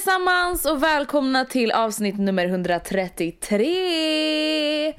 [0.00, 4.94] Allesammans och välkomna till avsnitt nummer 133!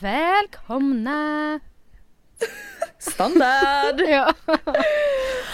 [0.00, 1.60] Välkomna!
[2.98, 4.00] Standard!
[4.08, 4.34] ja.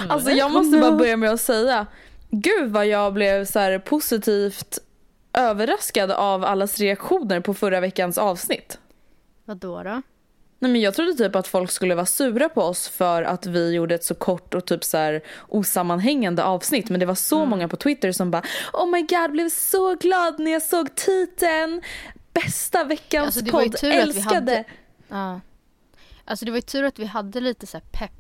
[0.09, 1.87] Alltså jag måste bara börja med att säga,
[2.31, 4.79] gud vad jag blev så positivt
[5.33, 8.79] överraskad av allas reaktioner på förra veckans avsnitt.
[9.45, 10.03] Vad då då?
[10.61, 13.73] Nej men jag trodde typ att folk skulle vara sura på oss för att vi
[13.75, 16.89] gjorde ett så kort och typ så här osammanhängande avsnitt.
[16.91, 17.49] Men det var så Mm.
[17.51, 18.43] många på Twitter som bara
[18.73, 21.83] Oh my god, blev så glad när jag såg titeln.
[22.33, 24.35] Bästa veckans Alltså, podd, tur att vi älskade.
[24.35, 24.65] hade-
[25.09, 25.41] Ja.
[26.25, 28.11] Alltså det var ju tur att vi hade lite så pepp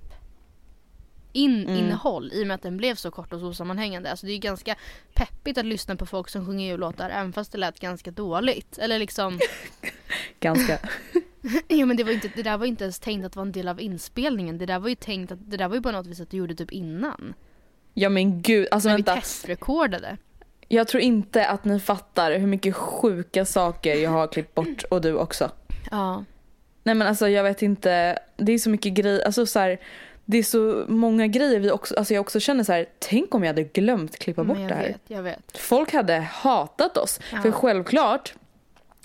[1.32, 1.76] in, Mm.
[1.76, 4.10] innehåll i och med att den blev så kort och så osammanhängande.
[4.10, 4.74] Alltså det är ju ganska
[5.14, 8.78] peppigt att lyssna på folk som sjunger jullåtar även fast det lät ganska dåligt.
[8.78, 9.38] Eller liksom,
[10.40, 10.78] Ganska.
[11.68, 13.68] jo men det, var inte, det där var inte ens tänkt att vara en del
[13.68, 14.58] av inspelningen.
[14.58, 16.36] Det där var ju tänkt att, det där var ju på något vis att du
[16.36, 17.34] gjorde typ innan.
[17.94, 19.20] Ja men gud, alltså När vi vänta.
[19.20, 20.16] testrekordade.
[20.68, 25.00] Jag tror inte att ni fattar hur mycket sjuka saker jag har klippt bort och
[25.00, 25.50] du också.
[25.90, 26.24] Ja.
[26.84, 29.78] Nej men alltså jag vet inte, det är så mycket grejer, alltså så här,
[30.24, 33.42] det är så många grejer vi också, alltså jag också känner så här, tänk om
[33.42, 34.86] jag hade glömt klippa bort det här.
[34.86, 35.58] vet, jag vet.
[35.58, 37.20] Folk hade hatat oss.
[37.32, 37.42] Ja.
[37.42, 38.34] För självklart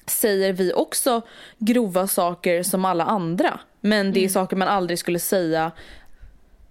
[0.08, 1.22] säger vi också
[1.58, 3.60] grova saker som alla andra.
[3.82, 4.30] Men det är Mm.
[4.34, 5.72] saker man aldrig skulle säga.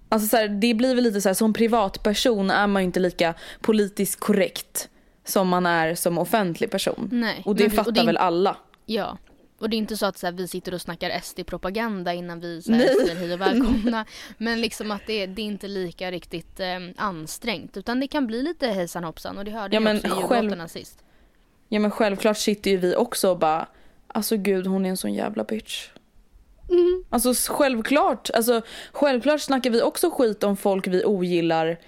[0.08, 3.00] Alltså så här, det blir väl lite så här, som privatperson är man ju inte
[3.00, 4.88] lika politiskt korrekt
[5.24, 7.08] som man är som offentlig person.
[7.12, 7.42] Nej.
[7.44, 8.56] Och det men fattar det är väl alla.
[8.86, 9.18] Ja.
[9.58, 12.62] Och det är inte så att så här, vi sitter och snackar SD-propaganda innan vi
[12.62, 14.04] säger hej och välkomna.
[14.38, 16.66] Men liksom att det, det är inte lika riktigt eh,
[16.96, 17.76] ansträngt.
[17.76, 19.38] Utan det kan bli lite hejsan hoppsan.
[19.38, 21.04] Och det hörde Ja, jag också i själv- sist.
[21.72, 23.66] Ja men självklart sitter ju vi också och bara
[24.14, 25.88] Alltså gud hon är en sån jävla bitch.
[26.70, 27.04] Mm.
[27.10, 28.62] Alltså självklart, alltså
[28.92, 31.78] självklart snackar vi också skit om folk vi ogillar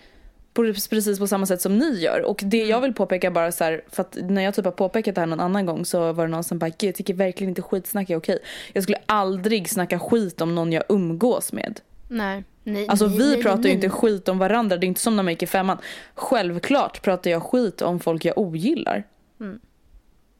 [0.53, 2.22] på, precis på samma sätt som ni gör.
[2.22, 2.71] Och det Mm.
[2.71, 5.27] jag vill påpeka bara så här, för att när jag typ har påpekat det här
[5.27, 8.11] någon annan gång så var det någon som bara gud jag tycker verkligen inte skitsnack
[8.11, 8.39] är okej.
[8.72, 11.81] Jag skulle aldrig snacka skit om någon jag umgås med.
[12.09, 12.45] Nej.
[12.62, 15.16] nej Alltså nej, vi nej, pratar ju inte skit om varandra, det är inte som
[15.16, 15.78] när man gick i femman.
[16.15, 19.04] Självklart pratar jag skit om folk jag ogillar.
[19.41, 19.60] Mm.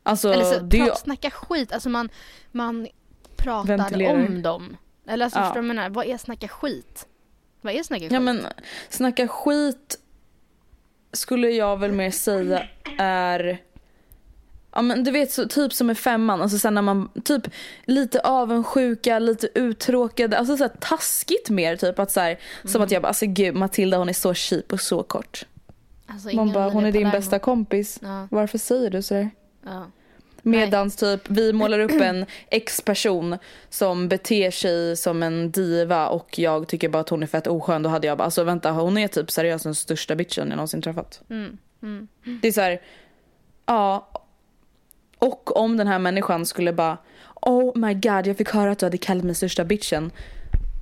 [0.06, 0.90] Alltså Eller så, det är ju...
[0.90, 1.72] pra- snacka skit.
[1.72, 2.08] Alltså man,
[2.52, 2.86] man
[3.36, 4.26] pratar Ventilerar.
[4.26, 4.76] om dem.
[5.08, 5.44] Eller alltså Ja.
[5.44, 5.88] förstår du menar?
[5.90, 7.06] Vad är snacka skit?
[7.60, 8.12] Vad är snacka skit?
[8.12, 8.46] Ja men
[8.88, 9.98] snacka skit
[11.12, 12.62] skulle jag väl mer säga
[12.98, 13.58] är
[14.76, 17.42] Ja men du vet så, typ som med femman, alltså sen när man typ
[17.84, 22.90] lite avundsjuka, lite uttråkade, alltså så här, taskigt mer typ att så här, som att
[22.90, 25.44] jag bara alltså gud Matilda hon är så cheap och så kort.
[26.06, 27.98] Alltså, Man bara hon är din bästa kompis.
[28.02, 28.28] Ja.
[28.30, 29.30] Varför säger du sådär?
[29.64, 29.90] Ja.
[30.46, 33.38] Medans typ vi målar upp en ex-person
[33.69, 37.82] som beter sig som en diva och jag tycker bara att hon är fett oskön.
[37.82, 40.82] Då hade jag bara, alltså vänta hon är typ seriöst den största bitchen jag någonsin
[40.82, 41.22] träffat.
[41.31, 42.08] Mm, mm.
[42.43, 42.81] Det är så här,
[43.66, 44.08] ja.
[45.19, 46.99] Och om den här människan skulle bara,
[47.43, 50.11] oh my god jag fick höra att du hade kallat mig största bitchen.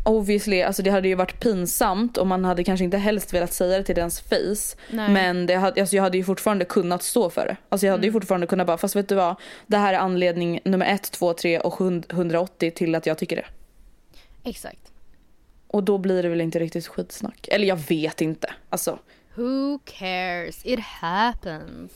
[0.05, 3.79] Obviously, alltså det hade ju varit pinsamt och man hade kanske inte helst velat säga
[3.79, 4.77] det till dens face.
[4.91, 5.09] Nej.
[5.11, 7.57] Men det hade, alltså jag hade ju fortfarande kunnat stå för det.
[7.69, 9.37] Alltså jag hade ju fortfarande kunnat bara, fast vet du vad?
[9.67, 13.45] Det här är anledning nummer ett, två, tre och 180 till att jag tycker det.
[14.45, 14.93] Exakt.
[15.67, 17.49] Och då blir det väl inte riktigt skitsnack.
[17.51, 18.55] Eller jag vet inte.
[18.69, 18.99] Alltså.
[19.35, 20.61] Who cares?
[20.67, 21.93] It happens.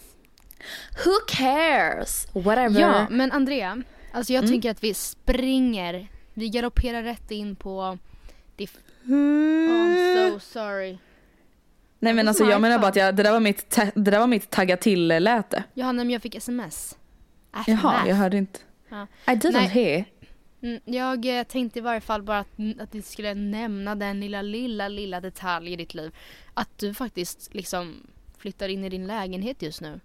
[1.04, 2.26] Who cares?
[2.32, 2.80] Whatever.
[2.80, 3.82] Ja, men Andrea.
[4.12, 4.56] Alltså jag Mm.
[4.56, 6.08] tycker att vi springer.
[6.38, 7.98] Vi galopperar rätt in på...
[8.56, 8.64] Det...
[8.64, 9.70] f- Oh, Mm.
[9.70, 10.98] I'm so sorry.
[11.98, 14.18] Nej men alltså jag menar bara att jag, det där var mitt, ta- det där
[14.18, 15.64] var mitt tagga till-läte.
[15.74, 16.96] Johanna, men jag fick sms.
[17.52, 18.08] Jaha, SMS.
[18.08, 18.60] jag hörde inte.
[18.88, 19.06] Ja.
[19.26, 19.68] I didn't Nej.
[19.68, 20.04] hear.
[20.62, 22.48] Mm, jag eh, tänkte i varje fall bara att,
[22.80, 26.14] att vi skulle nämna den lilla, lilla, lilla detalj i ditt liv.
[26.54, 28.06] Att du faktiskt liksom
[28.38, 30.00] flyttar in i din lägenhet just nu.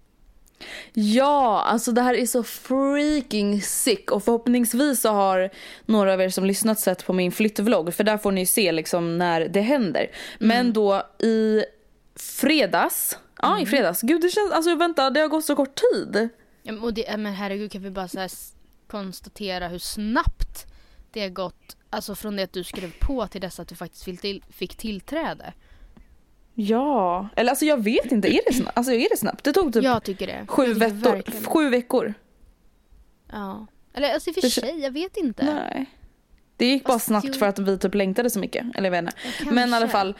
[0.92, 5.50] Ja, alltså det här är så freaking sick och förhoppningsvis så har
[5.86, 9.18] några av er som lyssnat sett på min flyttvlogg för där får ni se liksom
[9.18, 10.10] när det händer.
[10.38, 11.64] Men då i
[12.16, 16.28] fredags, ja i fredags, gud det känns, alltså vänta det har gått så kort tid.
[16.62, 18.28] Ja, men- och det, men herregud kan vi bara så
[18.86, 20.66] konstatera hur snabbt
[21.12, 21.76] det har gått.
[21.90, 24.76] Alltså från det att du skrev på till dess att du faktiskt fick, till, fick
[24.76, 25.52] tillträde.
[26.54, 28.78] Ja, eller alltså jag vet inte, är det snabbt?
[28.78, 29.44] Alltså är det snabbt?
[29.44, 30.46] Det tog typ Jag tycker det.
[30.48, 32.14] sju, jag veckor, sju veckor.
[33.32, 33.66] Ja.
[33.94, 35.44] Eller alltså i och för sig, jag vet inte.
[35.44, 35.86] Nej.
[36.56, 38.66] Det gick bara snabbt för att vi typ längtade så mycket.
[38.74, 39.54] Eller jag vet inte.
[39.54, 40.14] Men i alla fall.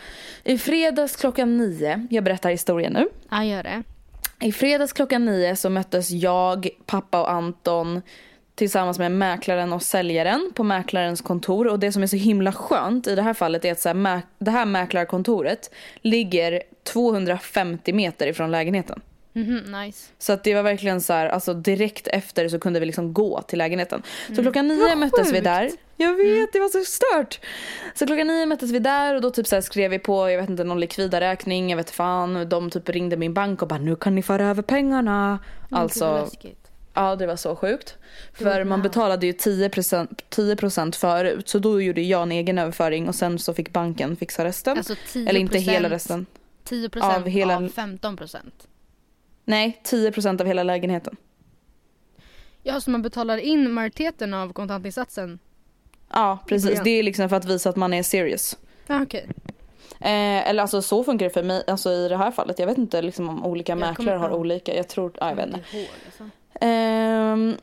[0.44, 3.08] I fredags klockan nio, jag berättar historien nu.
[3.30, 3.82] Ja, gör det.
[4.40, 8.02] I fredags klockan nio så möttes jag, pappa och Anton
[8.62, 11.66] tillsammans med mäklaren och säljaren på mäklarens kontor.
[11.66, 13.96] Och det som är så himla skönt i det här fallet är att så här,
[13.96, 15.70] mä- det här mäklarkontoret
[16.02, 19.00] ligger 250 meter ifrån lägenheten.
[19.32, 20.08] Mhm, nice.
[20.18, 23.42] Så att det var verkligen så här, alltså direkt efter så kunde vi liksom gå
[23.42, 24.02] till lägenheten.
[24.36, 25.70] Så klockan nio möttes vi där.
[25.96, 27.40] Jag vet, det var så stört.
[27.94, 30.50] Så klockan nio möttes vi där och då typ så skrev vi på, jag vet
[30.50, 32.48] inte, någon likvida räkning, jag vet fan.
[32.48, 35.26] De typ ringde min bank och bara nu kan ni föra över pengarna.
[35.70, 36.61] Mm, Alltså, läskigt.
[36.94, 37.96] Ja det var så sjukt.
[38.32, 41.48] För man betalade ju 10%, 10% förut.
[41.48, 44.76] Så då gjorde jag en egen överföring och sen så fick banken fixa resten.
[44.78, 46.26] Alltså 10 Eller inte hela resten.
[46.64, 48.68] 10 procent Av hela- av 15 procent.
[49.44, 51.16] Nej, 10% av hela lägenheten.
[52.62, 55.38] Ja, så man betalar in majoriteten av kontantinsatsen?
[56.12, 56.80] Ja, precis.
[56.84, 58.58] Det är liksom för att visa att man är serious.
[58.86, 59.28] Ja, okej.
[60.00, 62.58] Eh, eller alltså så funkar det för mig alltså i det här fallet.
[62.58, 64.76] Jag vet inte liksom om olika mäklare har olika.
[64.76, 65.76] Jag tror, ja, jag vet inte.
[65.76, 66.28] ihåg, alltså.
[66.60, 67.56] Ehm,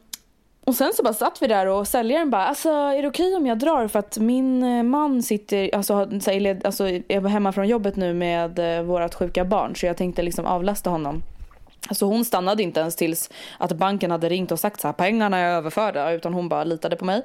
[0.65, 3.47] och sen så bara satt vi där och säljaren bara, alltså är det okej om
[3.47, 7.67] jag drar för att min eh, man sitter, alltså, så här, alltså är hemma från
[7.67, 11.23] jobbet nu med eh, vårat sjuka barn så jag tänkte liksom avlasta honom.
[11.91, 15.37] Så hon stannade inte ens tills att banken hade ringt och sagt så här pengarna
[15.37, 17.21] är överförda utan hon bara litade på mig.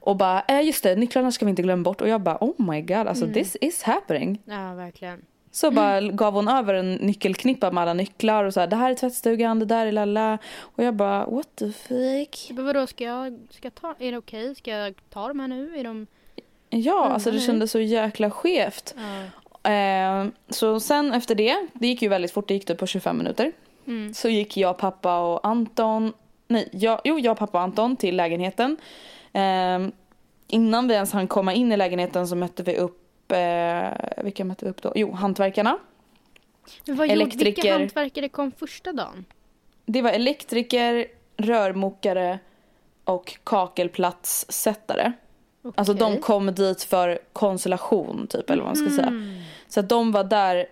[0.00, 2.00] Och bara, eh, just det, nycklarna ska vi inte glömma bort.
[2.00, 4.42] Och jag bara, oh my god, alltså this is happening.
[4.44, 5.22] Ja, verkligen.
[5.60, 8.90] Så bara gav hon över en nyckelknippa med alla nycklar och så här, det här
[8.90, 10.38] är tvättstugan, det där är lalla.
[10.58, 12.50] Och jag bara, what the fuck?
[12.50, 14.54] Men vadå, ska jag, ska jag ta, är det okej?
[14.54, 15.78] Ska jag ta de här nu?
[15.78, 16.06] Är de...
[16.70, 18.94] Ja, Mm, alltså det kändes så jäkla skevt.
[19.62, 19.70] Ja.
[19.70, 23.18] Eh, så sen efter det, det gick ju väldigt fort, det gick typ på 25
[23.18, 23.52] minuter.
[23.86, 24.14] Mm.
[24.14, 26.12] Så gick jag, pappa och Anton,
[26.48, 28.76] nej, jag, jo jag, pappa och Anton till lägenheten.
[29.32, 29.88] Eh,
[30.48, 33.92] innan vi ens hann komma in i lägenheten så mötte vi upp, eh,
[34.24, 34.92] vilka mötte vi upp då?
[34.94, 35.78] Jo, hantverkarna.
[36.86, 37.72] Men vad gjorde, vilka Elektriker.
[37.72, 39.24] hantverkare kom första dagen?
[39.86, 41.06] Det var elektriker,
[41.36, 42.38] rörmokare
[43.04, 45.12] och kakelplatssättare.
[45.74, 49.08] Alltså de kom dit för konstellation typ eller vad man ska säga.
[49.08, 49.42] Mm.
[49.68, 50.66] Så att de var där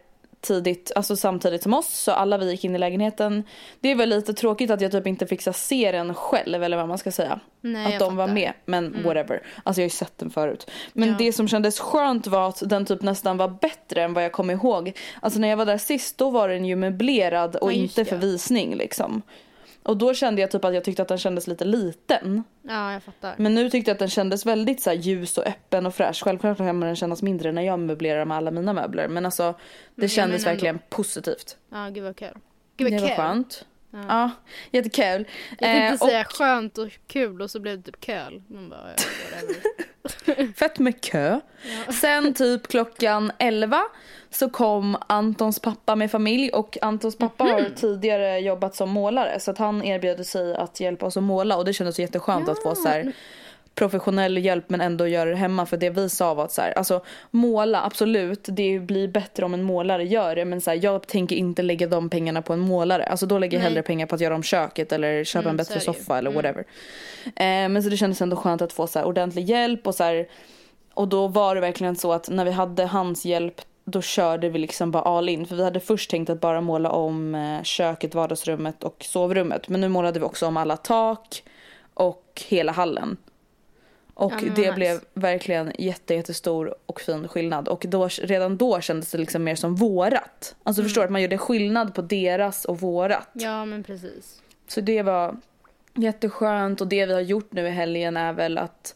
[0.46, 1.88] tidigt, alltså samtidigt som oss.
[1.88, 3.44] Så alla vi gick in i lägenheten.
[3.80, 6.88] Det är väl lite tråkigt att jag typ inte fick se den själv eller vad
[6.88, 7.40] man ska säga.
[7.60, 8.34] Nej, att de var fattar.
[8.34, 8.52] med.
[8.64, 9.42] Men whatever.
[9.64, 10.70] Alltså jag har ju sett den förut.
[10.92, 11.14] Men Ja.
[11.18, 14.50] det som kändes skönt var att den typ nästan var bättre än vad jag kom
[14.50, 14.92] ihåg.
[15.20, 18.16] Alltså när jag var där sist då var den ju möblerad och Ja, inte för
[18.16, 19.22] visning liksom.
[19.86, 22.44] Och då kände jag typ att jag tyckte att den kändes lite liten.
[22.62, 23.34] Ja, jag fattar.
[23.38, 26.22] Men nu tyckte jag att den kändes väldigt så ljus och öppen och fräsch.
[26.24, 29.08] Självklart kommer den kännas mindre när jag möblerar med alla mina möbler.
[29.08, 29.54] Men alltså
[29.94, 31.56] det jag kändes menar verkligen positivt.
[31.70, 32.28] Ja, gud vad kul.
[32.76, 33.16] Gud Det vad var kul.
[33.16, 33.64] skönt.
[33.90, 34.04] Ja.
[34.08, 34.30] Ja,
[34.70, 35.26] jättekul.
[35.50, 38.42] Jag tänkte Eh, säga skönt och kul och så blev det typ köl.
[38.48, 39.04] Man bara, ja.
[40.56, 41.40] Fett med kö.
[42.00, 43.80] Sen typ klockan 11
[44.30, 49.50] så kom Antons pappa med familj och Antons pappa har tidigare jobbat som målare så
[49.50, 52.74] att han erbjöd sig att hjälpa oss att måla och det kändes jätteskönt att få
[52.74, 53.12] så här
[53.76, 56.78] professionell hjälp men ändå göra det hemma för det vi sa var att så här,
[56.78, 61.06] alltså måla absolut det blir bättre om en målare gör det men så här, jag
[61.06, 63.68] tänker inte lägga de pengarna på en målare alltså då lägger jag Nej.
[63.68, 66.64] hellre pengar på att göra om köket eller köpa Mm, en bättre soffa eller whatever
[67.24, 70.04] eh, men så det kändes ändå skönt att få så här ordentlig hjälp och så
[70.04, 70.28] här
[70.94, 74.58] och då var det verkligen så att när vi hade hans hjälp då körde vi
[74.58, 75.46] liksom bara all in.
[75.46, 79.68] För vi hade först tänkt att bara måla om eh, köket, vardagsrummet och sovrummet.
[79.68, 81.42] Men nu målade vi också om alla tak
[81.94, 83.16] och hela hallen.
[84.16, 84.74] Och Ja, det nice.
[84.74, 87.68] blev verkligen jätte, jättestor och fin skillnad.
[87.68, 90.56] Och då, redan då kändes det liksom mer som vårat.
[90.62, 93.28] Alltså förstår du att man gjorde skillnad på deras och vårat.
[93.32, 94.42] Ja men precis.
[94.68, 95.36] Så det var
[95.94, 98.94] jätteskönt och det vi har gjort nu i helgen är väl att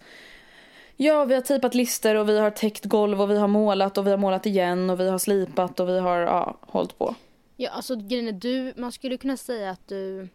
[0.96, 4.06] Ja, vi har typat lister och vi har täckt golv och vi har målat och
[4.06, 7.14] vi har målat igen och vi har slipat och vi har ja, hållit på.
[7.56, 10.28] Ja alltså grejen är du, man skulle kunna säga att du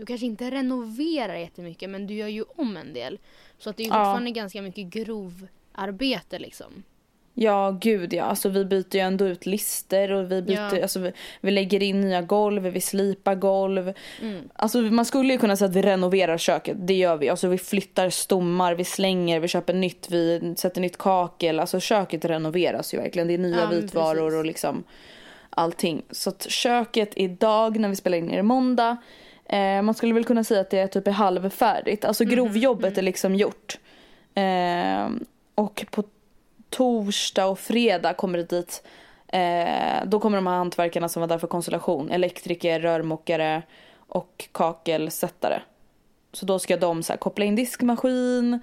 [0.00, 3.18] du kanske inte renoverar jättemycket men du gör ju om en del.
[3.58, 3.94] Så att det är ju Ja.
[3.94, 6.82] fortfarande ganska mycket grovarbete liksom.
[7.34, 8.24] Ja, gud ja.
[8.24, 10.82] Alltså vi byter ju ändå ut lister och vi byter, Ja.
[10.82, 13.92] alltså vi, vi lägger in nya golv, vi slipar golv.
[14.22, 14.48] Mm.
[14.54, 17.28] Alltså man skulle ju kunna säga att vi renoverar köket, det gör vi.
[17.28, 21.60] Alltså vi flyttar stommar, vi slänger, vi köper nytt, vi sätter nytt kakel.
[21.60, 23.28] Alltså köket renoveras ju verkligen.
[23.28, 24.38] Det är nya Ja, vitvaror precis.
[24.38, 24.84] och liksom
[25.50, 26.02] allting.
[26.10, 28.96] Så att köket idag när vi spelar in är det måndag.
[29.52, 32.04] Eh, man skulle väl kunna säga att det är typ är halvfärdigt.
[32.04, 33.78] Alltså Mhm, grovjobbet är liksom gjort.
[34.34, 35.08] Eh,
[35.54, 36.04] och på
[36.70, 38.82] torsdag och fredag kommer det dit.
[39.28, 42.10] Eh, då kommer de här hantverkarna som var där för konstellation.
[42.10, 43.62] Elektriker, rörmokare
[43.96, 45.60] och kakelsättare.
[46.32, 48.60] Så då ska de så här, koppla in diskmaskin,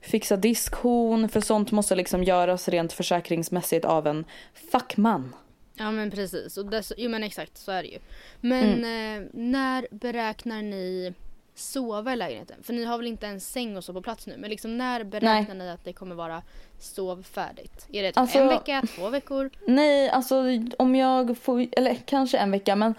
[0.00, 1.28] fixa diskhon.
[1.28, 4.24] För sånt måste liksom göras rent försäkringsmässigt av en
[4.72, 5.34] fackman.
[5.78, 6.56] Ja men precis.
[6.56, 7.98] Och dess, jo men exakt så är det ju.
[8.40, 11.14] Men eh, när beräknar ni
[11.54, 12.56] sova i lägenheten?
[12.62, 14.36] För ni har väl inte en säng och så på plats nu.
[14.38, 16.42] Men liksom när beräknar ni att det kommer vara
[16.78, 17.86] sovfärdigt?
[17.92, 19.50] Är det typ Alltså- en vecka, två veckor?
[19.66, 20.42] Nej, alltså
[20.78, 22.94] om jag får, eller kanske en vecka men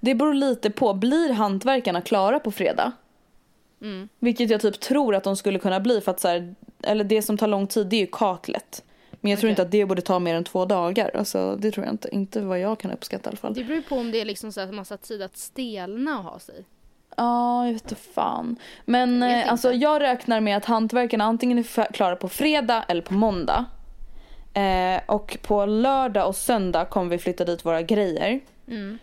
[0.00, 0.94] det beror lite på.
[0.94, 2.92] Blir hantverkarna klara på fredag?
[3.82, 4.08] Mm.
[4.18, 7.22] Vilket jag typ tror att de skulle kunna bli för att så här, eller det
[7.22, 8.84] som tar lång tid det är ju kaklet.
[9.24, 11.10] Men jag tror inte att det borde ta mer än två dagar.
[11.14, 12.08] Alltså det tror jag inte.
[12.14, 13.54] Inte vad jag kan uppskatta i alla fall.
[13.54, 16.38] Det beror på om det är liksom så här massa tid att stelna och ha
[16.38, 16.64] sig.
[17.16, 18.56] Ja, jag vet inte fan.
[18.84, 23.02] Men Jag eh, alltså jag räknar med att hantverkarna antingen är klara på fredag eller
[23.02, 23.64] på måndag.
[24.54, 28.40] Eh, och på lördag och söndag kommer vi flytta dit våra grejer.
[28.68, 28.98] Mm.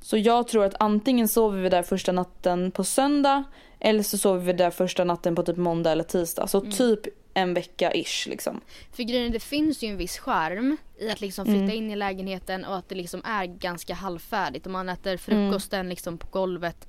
[0.00, 3.44] Så jag tror att antingen sover vi där första natten på söndag
[3.80, 6.46] eller så sover vi där första natten på typ måndag eller tisdag.
[6.46, 7.00] Så typ
[7.36, 8.60] en vecka ish liksom.
[8.92, 11.76] För grejen det finns ju en viss charm i att liksom flytta Mm.
[11.76, 14.66] in i lägenheten och att det liksom är ganska halvfärdigt.
[14.66, 15.18] Och man äter Mm.
[15.18, 16.88] frukosten liksom på golvet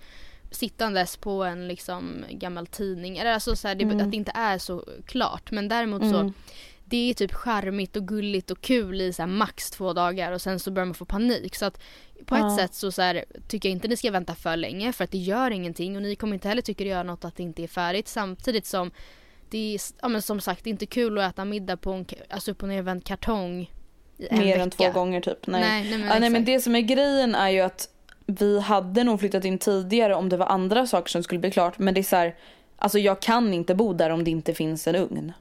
[0.52, 3.18] sittandes på en liksom gammal tidning.
[3.18, 4.02] Eller alltså så här, det, Mm.
[4.02, 5.52] att det inte är så klart.
[5.52, 6.32] Men däremot så
[6.86, 10.42] det är typ charmigt och gulligt och kul i så här max två dagar och
[10.42, 11.56] sen så börjar man få panik.
[11.56, 11.80] Så att
[12.26, 12.58] på ett Ja.
[12.58, 15.18] sätt så, så här, tycker jag inte ni ska vänta för länge för att det
[15.18, 17.68] gör ingenting och ni kommer inte heller tycka det gör något att det inte är
[17.68, 18.92] färdigt samtidigt som
[19.50, 22.64] det är ja, men som sagt inte kul att äta middag på en alltså och
[22.64, 23.72] nervänd kartong
[24.20, 24.62] en Mer vecka.
[24.62, 25.48] än två gånger typ.
[25.48, 25.62] Nej.
[25.62, 27.90] Nej, nej, men ja, nej men det som är grejen är ju att
[28.26, 31.80] vi hade nog flyttat in tidigare om det var andra saker som skulle bli klart.
[31.80, 32.36] Men det är så här,
[32.78, 35.34] alltså jag kan inte bo där om det inte finns en ugn.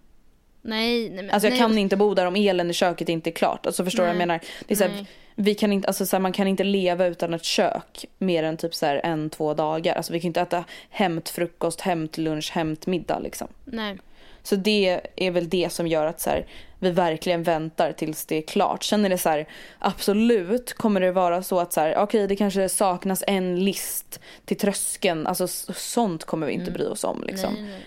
[0.67, 3.31] Nej, nej men Alltså jag nej, kan inte bo där om elen i köket inte
[3.31, 3.67] är klart.
[3.67, 4.27] Alltså förstår du vad jag Nej.
[4.27, 4.41] menar?
[4.67, 5.07] Det är så här, Nej.
[5.35, 8.57] vi kan inte, alltså så här, man kan inte leva utan ett kök mer än
[8.57, 9.95] typ så här en, två dagar.
[9.95, 13.49] Alltså vi kan inte äta hämt frukost, hämt lunch, hämt middag liksom.
[13.65, 13.97] Nej.
[14.43, 16.47] Så det är väl det som gör att så här,
[16.79, 18.85] vi verkligen väntar tills det är klart.
[18.85, 22.37] Sen är det så här, absolut kommer det vara så att så här, okej det
[22.37, 25.27] kanske saknas en list till tröskeln.
[25.27, 27.55] Alltså sånt kommer vi inte bry oss om liksom.
[27.55, 27.81] Nej, nej.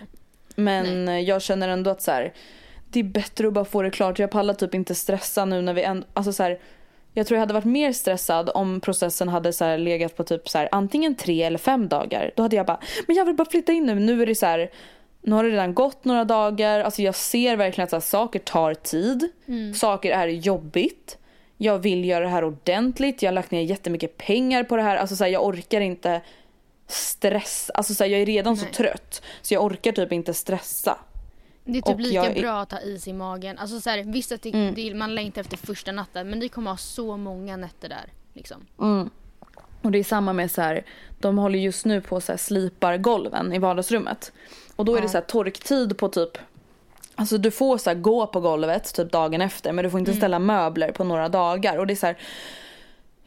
[0.55, 2.33] Men eh, jag känner ändå att så här,
[2.91, 4.19] det är bättre att bara få det klart.
[4.19, 6.60] Jag pallar typ inte stressa nu när vi ändå, alltså så här,
[7.13, 10.50] jag tror jag hade varit mer stressad om processen hade så här legat på typ
[10.50, 12.31] så här, antingen tre eller fem dagar.
[12.36, 13.96] Då hade jag bara, men jag vill bara flytta in nu.
[13.96, 14.72] Nu är det så här,
[15.22, 16.79] nu har det redan gått några dagar.
[16.79, 19.31] Alltså jag ser verkligen att så här, saker tar tid.
[19.75, 21.17] Saker är jobbigt.
[21.58, 23.22] Jag vill göra det här ordentligt.
[23.22, 24.98] Jag har lagt ner jättemycket pengar på det här.
[24.98, 26.22] Alltså så här, jag orkar inte
[26.88, 27.72] stress.
[27.74, 28.74] Alltså så här, jag är redan så Nej.
[28.74, 29.22] trött.
[29.41, 30.98] Så jag orkar typ inte stressa.
[31.72, 32.42] Det är typ Och lika jag Mm.
[32.42, 33.58] bra att ha is i magen.
[33.58, 36.72] Alltså så här, visst att det, det, man längtar efter första natten men ni kommer
[36.72, 38.14] ha så många nätter där.
[38.34, 38.66] Liksom.
[39.82, 40.86] Och det är samma med så här,
[41.20, 44.32] de håller just nu på så här slipar golven i vardagsrummet.
[44.76, 46.38] Och då är det så här torktid på typ
[47.16, 50.14] Alltså du får så här, gå på golvet typ dagen efter men du får inte
[50.14, 51.78] ställa möbler på några dagar.
[51.78, 52.18] Och det är så här,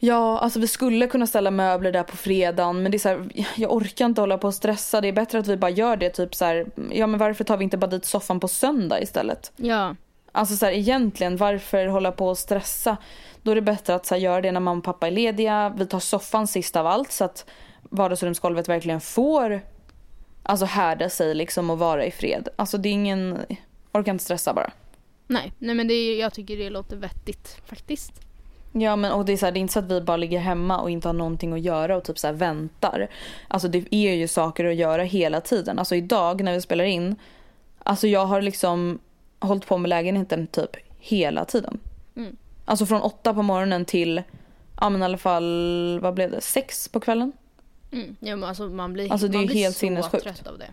[0.04, 3.28] Ja, alltså vi skulle kunna ställa möbler där på fredagen men det är så här,
[3.56, 5.00] jag orkar inte hålla på och stressa.
[5.00, 7.56] Det är bättre att vi bara gör det typ så här, ja men varför tar
[7.56, 9.52] vi inte bara dit soffan på söndag istället?
[9.56, 9.97] Ja.
[10.32, 12.97] Alltså så här, egentligen, varför hålla på och stressa?
[13.42, 15.75] Då är det bättre att så här, göra det när mamma och pappa är lediga.
[15.78, 17.47] Vi tar soffan sist av allt så att
[17.82, 19.61] vardagsrumsgolvet verkligen får
[20.42, 22.49] alltså härda sig liksom och vara i fred.
[22.56, 23.38] Alltså det är ingen,
[23.92, 24.73] orkar inte stressa bara.
[25.26, 28.32] Nej, nej men det jag tycker det låter vettigt faktiskt.
[28.73, 30.38] Ja men och det är, så här, det är inte så att vi bara ligger
[30.38, 33.09] hemma och inte har någonting att göra och typ så här väntar.
[33.49, 35.79] Alltså det är ju saker att göra hela tiden.
[35.79, 37.17] Alltså idag när vi spelar in,
[37.83, 38.99] alltså jag har liksom
[39.41, 41.79] hållit på med lägenheten typ hela tiden.
[42.17, 42.37] Mm.
[42.64, 44.23] Alltså från åtta på morgonen till,
[44.81, 47.33] ja men i alla fall, vad blev det, sex på kvällen?
[47.93, 48.17] Mm.
[48.21, 50.25] Ja, men alltså man blir, Alltså, det är man blir helt så sinnessjukt.
[50.25, 50.71] trött av det.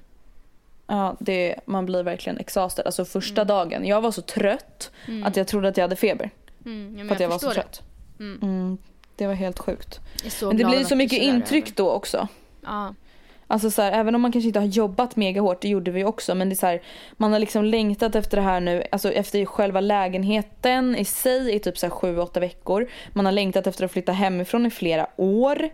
[0.87, 2.85] Ja, det, man blir verkligen exhausted.
[2.85, 3.47] Alltså första Mm.
[3.47, 4.91] dagen, jag var så trött
[5.25, 6.29] att jag trodde att jag hade feber.
[6.65, 6.97] Mm.
[6.99, 7.53] Ja, För att jag, var så det.
[7.53, 7.81] trött.
[8.19, 8.39] Mm.
[8.41, 8.77] Mm,
[9.15, 9.99] det var helt sjukt.
[10.41, 12.27] Men det blir så mycket intryck då också.
[12.61, 12.93] Ja.
[13.51, 16.03] Alltså så här, även om man kanske inte har jobbat mega hårt, det gjorde vi
[16.03, 19.11] också, men det är så här, man har liksom längtat efter det här nu, alltså
[19.11, 22.87] efter själva lägenheten i sig i typ så här sju, åtta veckor.
[23.13, 25.69] Man har längtat efter att flytta hemifrån i flera år.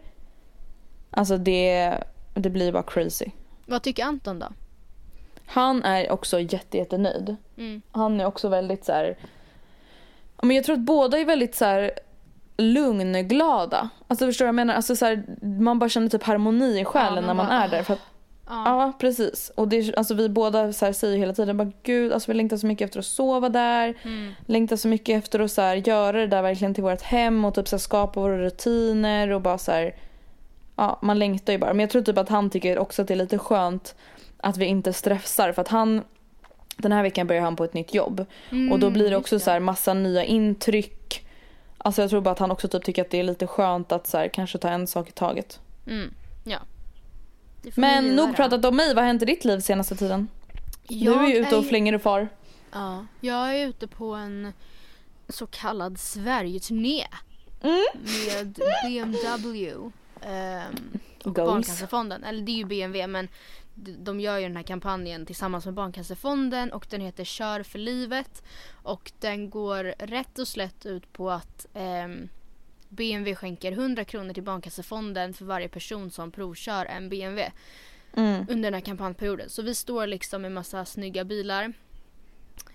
[1.10, 1.94] Alltså det,
[2.34, 3.26] det blir bara crazy.
[3.66, 4.48] Vad tycker Anton då?
[5.46, 7.36] Han är också jätte, jättenöjd.
[7.58, 7.82] Mm.
[7.92, 9.18] Han är också väldigt så här.
[10.42, 11.92] Men jag tror att båda är väldigt så här
[12.58, 13.90] lugnglada.
[14.08, 14.74] Alltså förstår du vad jag menar?
[14.74, 15.24] Alltså så här,
[15.60, 17.84] man bara känner typ harmoni i själen man när man bara, är där.
[17.84, 18.00] För att,
[18.50, 18.64] Ja.
[18.66, 19.52] ja precis.
[19.56, 22.38] Och det, är- alltså vi båda så här säger hela tiden bara gud alltså vi
[22.38, 23.94] längtar så mycket efter att sova där.
[24.04, 24.32] Mm.
[24.46, 27.56] Längtar så mycket efter att så här, göra det där verkligen till vårt hem och
[27.56, 29.96] typ så här, skapa våra rutiner och bara så här.
[30.76, 31.74] Ja man längtar ju bara.
[31.74, 33.96] Men jag tror typ att han tycker också att det är lite skönt
[34.38, 36.04] att vi inte stressar för att han
[36.78, 38.26] den här veckan börjar han på ett nytt jobb.
[38.72, 41.25] och då blir det Mm, också så här massa nya intryck.
[41.86, 44.08] Alltså jag tror bara att han också typ tycker att det är lite skönt att
[44.08, 45.60] så här, kanske ta en sak i taget.
[45.88, 46.14] Mm.
[46.44, 46.60] Ja.
[47.76, 50.28] Men nog pratat om mig, vad har hänt i ditt liv senaste tiden?
[50.88, 52.30] Jag du är ju ute och är- flänger och far.
[52.72, 54.54] Ja, jag är ute på en
[55.30, 57.06] så kallad Sverigeturné
[57.62, 57.84] Mm.
[58.28, 59.74] med BMW
[60.22, 61.50] ehm, och Goals.
[61.50, 62.24] Barncancerfonden.
[62.24, 63.28] Eller det är ju BMW men
[63.76, 68.44] de gör ju den här kampanjen tillsammans med Barncancerfonden och den heter Kör för livet.
[68.84, 72.30] Och den går rätt och slätt ut på att ehm,
[72.90, 77.52] BMW skänker 100 kronor till Barncancerfonden för varje person som provkör en BMW
[78.18, 78.46] Mm.
[78.50, 79.50] under den här kampanjperioden.
[79.50, 81.74] Så vi står liksom med massa snygga bilar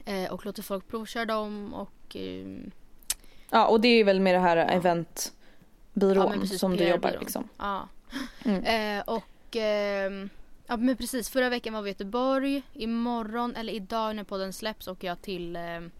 [0.04, 2.70] eh, och låter folk provköra dem och ehm,
[3.50, 7.48] Ja och det är väl med det här eventbyrån Ja, precis, som du jobbar liksom.
[7.58, 7.88] Ja.
[8.44, 8.64] Mm.
[8.98, 10.28] Eh, och ehm,
[10.70, 12.62] ja men precis förra veckan var vi i Göteborg.
[12.72, 15.90] Imorgon eller idag när podden släpps åker jag till ehm,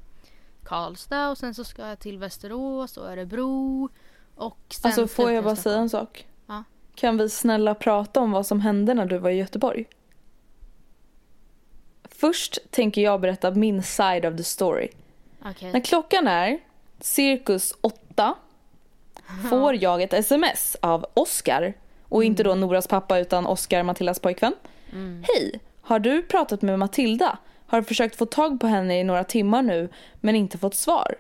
[0.65, 3.89] Karlstad och sen så ska jag till Västerås och Örebro.
[4.35, 6.27] Och sen Alltså får jag bara säga en sak?
[6.47, 6.65] Ja.
[6.95, 9.85] Kan vi snälla prata om vad som hände när du var i Göteborg?
[12.05, 14.89] Först tänker jag berätta min side of the story.
[15.45, 15.73] Okej.
[15.73, 16.59] När klockan är
[17.01, 18.35] cirkus åtta
[19.51, 21.75] får jag ett sms av Oscar
[22.11, 24.55] och inte då Noras pappa utan Oscar, Matildas pojkvän.
[25.23, 27.39] Hej, har du pratat med Matilda?
[27.67, 29.89] Har försökt få tag på henne i några timmar nu
[30.21, 31.15] men inte fått svar.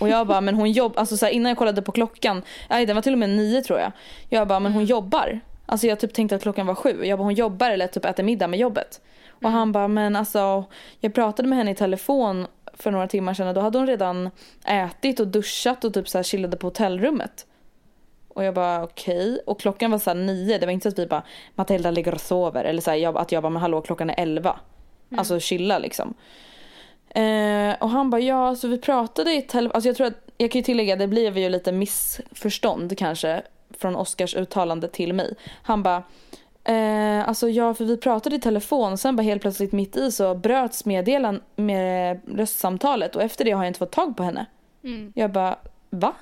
[0.00, 2.86] Och jag bara, men hon jobbar, alltså så här, innan jag kollade på klockan, nej
[2.86, 3.92] den var till och med nio tror jag.
[4.28, 5.40] Jag bara, men hon jobbar.
[5.66, 7.04] Alltså jag typ tänkte att klockan var sju.
[7.04, 9.00] Jag bara, hon jobbar eller typ äter middag med jobbet.
[9.30, 10.64] Och han bara, men alltså
[11.00, 14.30] jag pratade med henne i telefon för några timmar sedan och då hade hon redan
[14.64, 17.46] ätit och duschat och typ så här chillade på hotellrummet.
[18.34, 19.38] Och jag bara okej.
[19.46, 20.58] Och klockan var så här nio.
[20.58, 21.22] Det var inte så att vi bara
[21.54, 22.64] Matilda ligger och sover.
[22.64, 24.60] Eller så här, jag, att jag bara men hallå klockan är elva.
[25.16, 26.14] Alltså chilla liksom.
[27.08, 29.74] Eh, och han bara ja så vi pratade i telefon.
[29.74, 33.42] Alltså jag tror att jag kan ju tillägga det blev ju lite missförstånd kanske.
[33.78, 35.34] Från Oscars uttalande till mig.
[35.62, 36.02] Han bara
[36.64, 40.34] Eh, alltså ja, för vi pratade i telefon sen bara helt plötsligt mitt i så
[40.34, 44.46] bröts meddelan med röstsamtalet och efter det har jag inte fått tag på henne.
[44.84, 45.12] Mm.
[45.14, 45.56] Jag bara,
[45.90, 46.14] va?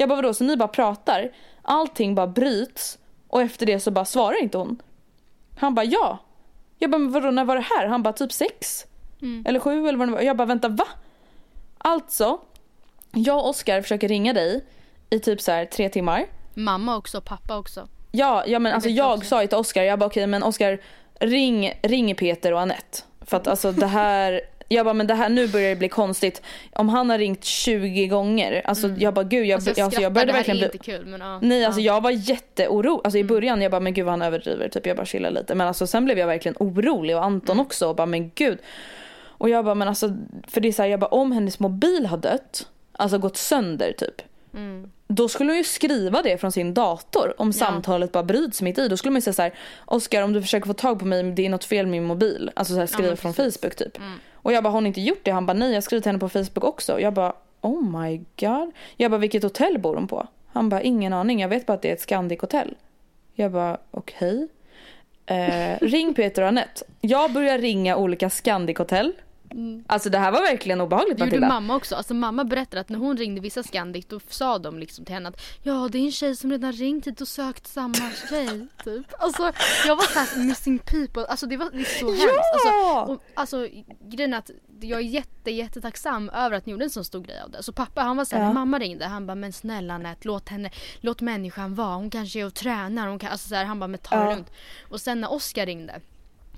[0.00, 1.30] Jag bara vadå, så ni bara pratar,
[1.62, 4.82] allting bara bryts och efter det så bara svarar inte hon.
[5.58, 6.18] Han bara ja.
[6.78, 7.86] Jag bara men vadå, när var det här?
[7.86, 8.86] Han bara typ sex.
[9.22, 9.44] Mm.
[9.46, 10.20] Eller sju eller vad det var.
[10.20, 10.86] Jag bara vänta, va?
[11.78, 12.40] Alltså,
[13.12, 14.64] jag och Oskar försöker ringa dig
[15.10, 16.26] i typ så här tre timmar.
[16.54, 17.88] Mamma också, pappa också.
[18.12, 19.28] Ja, ja men alltså jag också.
[19.28, 20.80] sa ju till Oskar, jag bara okej men Oskar
[21.14, 22.98] ring, ring Peter och Annette.
[23.20, 24.40] För att alltså det här,
[24.72, 26.42] jag bara men det här, nu börjar det bli konstigt.
[26.72, 29.92] Om han har ringt 20 gånger, alltså jag bara gud jag, Alltså, alltså, jag, jag,
[29.92, 31.38] skrattar, började verkligen bli, inte kul men ja.
[31.42, 31.94] Nej alltså ja.
[31.94, 34.96] jag var jätteorolig, alltså i början jag bara men gud vad han överdriver, typ jag
[34.96, 35.54] bara chillar lite.
[35.54, 38.58] Men alltså sen blev jag verkligen orolig och Anton också och bara men gud.
[39.22, 40.16] Och jag bara men alltså
[40.48, 43.92] för det är så här, jag bara om hennes mobil har dött, alltså gått sönder
[43.92, 44.22] typ.
[44.54, 44.90] Mm.
[45.08, 48.88] Då skulle hon ju skriva det från sin dator om samtalet bara bryts mitt i.
[48.88, 49.54] Då skulle man ju säga så här,
[49.84, 52.50] Oskar om du försöker få tag på mig, det är något fel med min mobil.
[52.54, 53.34] Alltså så här, skriva men från.
[53.34, 53.98] Facebook typ.
[54.42, 55.30] Och jag bara, har hon inte gjort det?
[55.30, 57.00] Han bara, nej jag skrev till henne på Facebook också.
[57.00, 58.72] Jag bara, oh my god.
[58.96, 60.26] Jag bara, vilket hotell bor hon på?
[60.52, 61.40] Han bara, ingen aning.
[61.40, 62.74] Jag vet bara att det är ett Scandic hotell.
[63.34, 64.48] Jag bara, okej.
[65.26, 66.84] Eh, ring Peter och Anette.
[67.00, 69.12] Jag börjar ringa olika Scandic hotell.
[69.86, 71.48] Alltså det här var verkligen obehagligt Det gjorde Matilda.
[71.48, 71.94] mamma också.
[71.96, 75.28] Alltså mamma berättade att när hon ringde vissa Scandic då sa de liksom till henne
[75.28, 77.94] att ja det är en tjej som redan ringt hit och sökt samma
[78.30, 78.66] tjej.
[78.84, 79.06] Typ.
[79.18, 79.52] Alltså
[79.86, 81.24] jag var såhär missing people.
[81.26, 82.34] Alltså det var det så hemskt.
[82.54, 83.68] Alltså, och, alltså
[84.04, 87.40] grejen är att jag är jätte jättetacksam över att ni gjorde en så stor grej
[87.40, 87.62] av det.
[87.62, 88.52] Så pappa han var såhär, Ja.
[88.52, 91.94] mamma ringde han bara men snälla Anette låt henne, låt människan vara.
[91.96, 93.08] Hon kanske är och tränar.
[93.08, 94.30] Hon kan, alltså så här, han bara men ta det Ja.
[94.30, 94.50] lugnt.
[94.90, 96.00] Och sen när Oskar ringde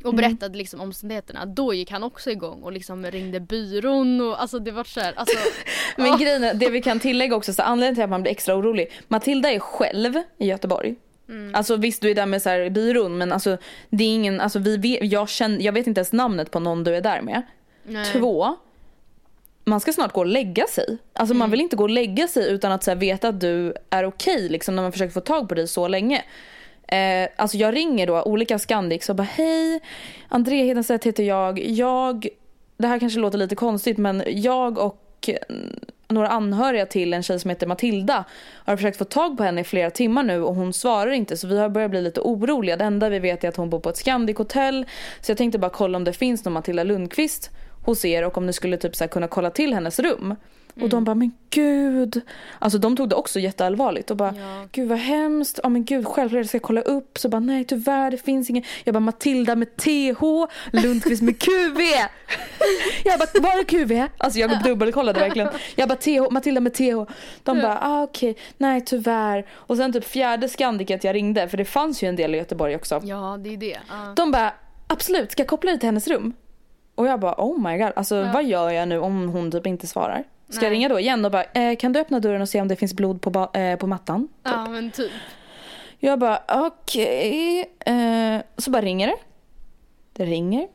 [0.05, 1.47] och berättade liksom omständigheterna.
[1.47, 5.37] Då gick han också igång och liksom ringde byrån och alltså det var såhär, alltså
[5.97, 8.55] Men grejen är, det vi kan tillägga också, så anledningen till att man blir extra
[8.57, 8.91] orolig.
[9.09, 10.95] Matilda är själv i Göteborg.
[11.29, 11.55] Mm.
[11.55, 13.57] Alltså visst du är där med så här byrån men alltså
[13.91, 16.85] det är ingen, alltså vi vet, jag, känner, jag vet inte ens namnet på någon
[16.85, 17.43] du är där med.
[17.85, 18.05] nej.
[18.13, 18.57] Två,
[19.65, 20.99] man ska snart gå och lägga sig.
[21.13, 21.39] Alltså Mm.
[21.39, 24.05] man vill inte gå och lägga sig utan att så här, veta att du är
[24.05, 26.25] okej liksom när man försöker få tag på dig så länge.
[26.93, 29.81] Eh, alltså jag ringer då olika Scandics och bara hej,
[30.29, 31.59] André Hedenstedt heter jag.
[31.59, 32.29] Jag,
[32.77, 35.57] det här kanske låter lite konstigt men jag och eh,
[36.09, 38.25] några anhöriga till en tjej som heter Matilda
[38.65, 41.47] har försökt få tag på henne i flera timmar nu och hon svarar inte så
[41.47, 42.77] vi har börjat bli lite oroliga.
[42.77, 44.87] Det enda vi vet är att hon bor på ett Scandic hotell
[45.21, 47.51] så jag tänkte bara kolla om det finns någon Matilda Lundqvist
[47.85, 50.37] hos er och om ni skulle typ så här kunna kolla till hennes rum.
[50.81, 52.21] Och de bara, men gud.
[52.59, 54.65] Alltså de tog det också jätteallvarligt och bara, Ja.
[54.73, 55.61] gud vad hemskt.
[55.63, 57.19] Ja men gud, självklart ska jag kolla upp.
[57.19, 58.65] Så bara, nej tyvärr det finns ingen.
[58.85, 60.23] Jag bara, Matilda med TH,
[60.73, 61.81] Lundqvist med QV.
[63.05, 64.09] jag bara, var är QV?
[64.19, 65.49] Alltså jag dubbelkollade verkligen.
[65.77, 67.13] Jag bara, TH, Matilda med TH.
[67.43, 69.47] De bara, ah, okej, nej tyvärr.
[69.53, 72.77] Och sen typ fjärde Scandicat jag ringde, för det fanns ju en del i Göteborg
[72.77, 73.01] också.
[73.05, 73.79] Ja det är det.
[73.89, 74.13] Ja.
[74.17, 74.53] De bara,
[74.87, 76.33] absolut, ska jag koppla dig till hennes rum?
[76.95, 79.87] Och jag bara, oh my god, alltså vad gör jag nu om hon typ inte
[79.87, 80.25] svarar?
[80.53, 80.79] Ska jag Nej.
[80.79, 82.95] ringa då igen och bara, eh, kan du öppna dörren och se om det finns
[82.95, 84.29] blod på, eh, på mattan?
[84.43, 85.13] ja men typ.
[85.99, 87.61] Jag bara, okej.
[87.81, 89.17] Eh, så bara ringer det.
[90.13, 90.69] Det ringer.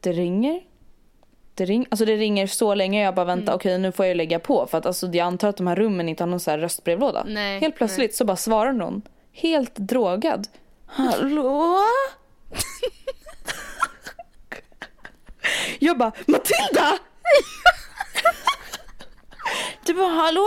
[0.00, 0.60] Det ringer.
[1.54, 4.38] Det, ring, alltså det ringer så länge jag bara vänta okej nu får jag lägga
[4.38, 6.58] på för att alltså, jag antar att de här rummen inte har någon så här
[6.58, 7.24] röstbrevlåda.
[7.26, 9.02] Nej, Helt plötsligt så bara svarar någon.
[9.32, 10.48] Helt drogad.
[10.86, 11.76] Hallå?
[15.78, 16.92] jag bara Matilda!
[19.86, 20.46] du bara hallå?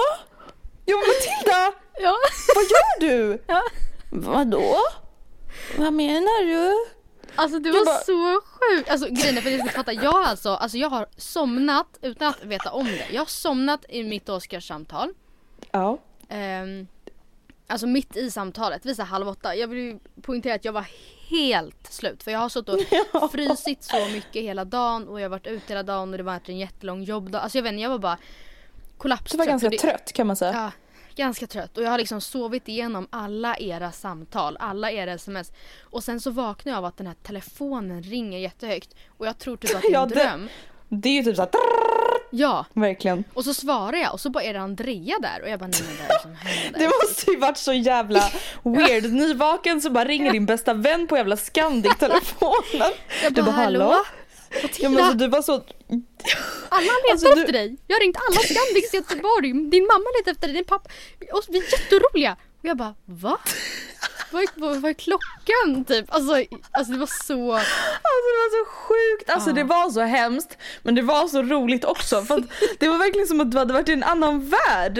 [0.85, 1.79] Jag bara Matilda!
[1.99, 2.15] Ja.
[2.55, 3.43] Vad gör du?
[3.47, 3.61] ja.
[4.11, 4.75] Vadå?
[5.77, 6.85] Vad menar du?
[7.35, 8.89] Alltså det Jag var bara- så sjukt.
[8.89, 12.27] Alltså grejen är för att ni ska fatta, jag alltså, alltså jag har somnat utan
[12.27, 13.05] att veta om det.
[13.11, 15.13] Jag har somnat i mitt Oscarssamtal.
[15.71, 15.97] Ja.
[16.29, 16.87] Ehm,
[17.67, 19.55] alltså mitt i samtalet, vid halv åtta.
[19.55, 20.85] Jag vill ju poängtera att jag var
[21.29, 22.23] helt slut.
[22.23, 25.65] För jag har suttit och frysit så mycket hela dagen och jag har varit ute
[25.67, 27.39] hela dagen och det var en jättelång jobbdag.
[27.39, 28.17] Alltså jag vet inte, jag var bara
[28.97, 29.31] kollapstrött.
[29.31, 30.53] Du var ganska det- trött kan man säga.
[30.53, 30.71] Ja,
[31.23, 31.77] ganska trött.
[31.77, 35.51] Och jag har liksom sovit igenom alla era samtal, alla era sms.
[35.84, 38.95] Och sen så vaknar jag av att den här telefonen ringer jättehögt.
[39.17, 40.49] Och jag tror typ att det är Ja, en det- dröm.
[40.89, 41.49] Det är ju typ såhär
[42.31, 43.23] Ja, verkligen.
[43.34, 45.81] och så svarar jag och så bara är det Andrea där och jag bara nej
[45.88, 46.79] men vad är det som händer?
[46.79, 48.23] Det måste ju varit så jävla
[48.63, 49.13] weird.
[49.13, 52.91] Nyvaken så bara ringer din bästa vän på jävla Scandic-telefonen.
[53.23, 53.95] Jag Du bara hallå?
[54.79, 55.53] Ja men alltså du var så...
[56.69, 57.77] Alla letar Alltså, du- efter dig.
[57.87, 59.47] Jag har ringt alla Scandics i Göteborg.
[59.69, 60.89] Din mamma letar efter dig, din pappa.
[61.33, 62.37] Och vi är jätteroliga.
[62.59, 63.37] Och jag bara va?
[64.35, 66.05] Vad vad, vad är klockan typ?
[66.13, 66.33] Alltså,
[66.71, 67.53] alltså det var så...
[67.53, 67.71] Alltså
[68.27, 72.21] det var så sjukt, alltså det var så hemskt men det var så roligt också
[72.21, 72.43] för
[72.79, 74.99] det var verkligen som att du hade varit i en annan värld.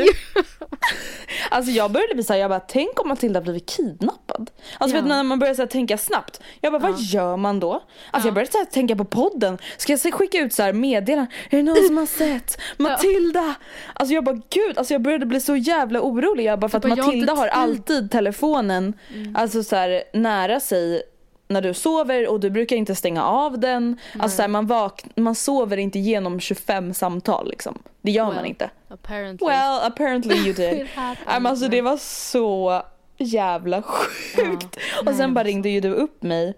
[1.50, 4.52] Alltså jag började bli såhär, jag bara tänk om Matilda blivit kidnappad.
[4.78, 5.02] Alltså Ja.
[5.02, 7.84] vet, du, när man börjar så tänka snabbt, jag bara vad gör man då?
[8.12, 11.58] Alltså jag började så tänka på podden, ska jag skicka ut så här meddelanden, är
[11.58, 13.56] det någon som har sett Matilda?
[13.94, 16.84] Alltså jag bara gud, alltså jag började bli så jävla orolig jag bara för att
[16.98, 17.54] Matilda har tid.
[17.54, 18.94] alltid telefonen
[19.34, 21.04] alltså så här, nära sig
[21.48, 23.98] när du sover och du brukar inte stänga av den.
[24.20, 27.80] Alltså så här, man, vak- man sover inte genom 25 samtal liksom.
[28.02, 28.70] Det gör man Well, inte.
[28.88, 29.48] Apparently.
[29.48, 30.88] Well apparently you did.
[31.26, 32.82] Men alltså det var så
[33.18, 34.78] jävla sjukt.
[35.06, 36.54] Och sen bara ringde ju du upp mig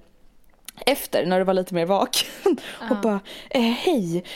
[0.86, 2.58] efter när du var lite mer vaken
[2.90, 4.24] och bara eh, hej.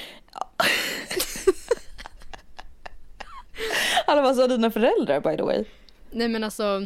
[4.07, 5.63] Alla vad sa dina föräldrar by the way?
[6.11, 6.81] Nej men alltså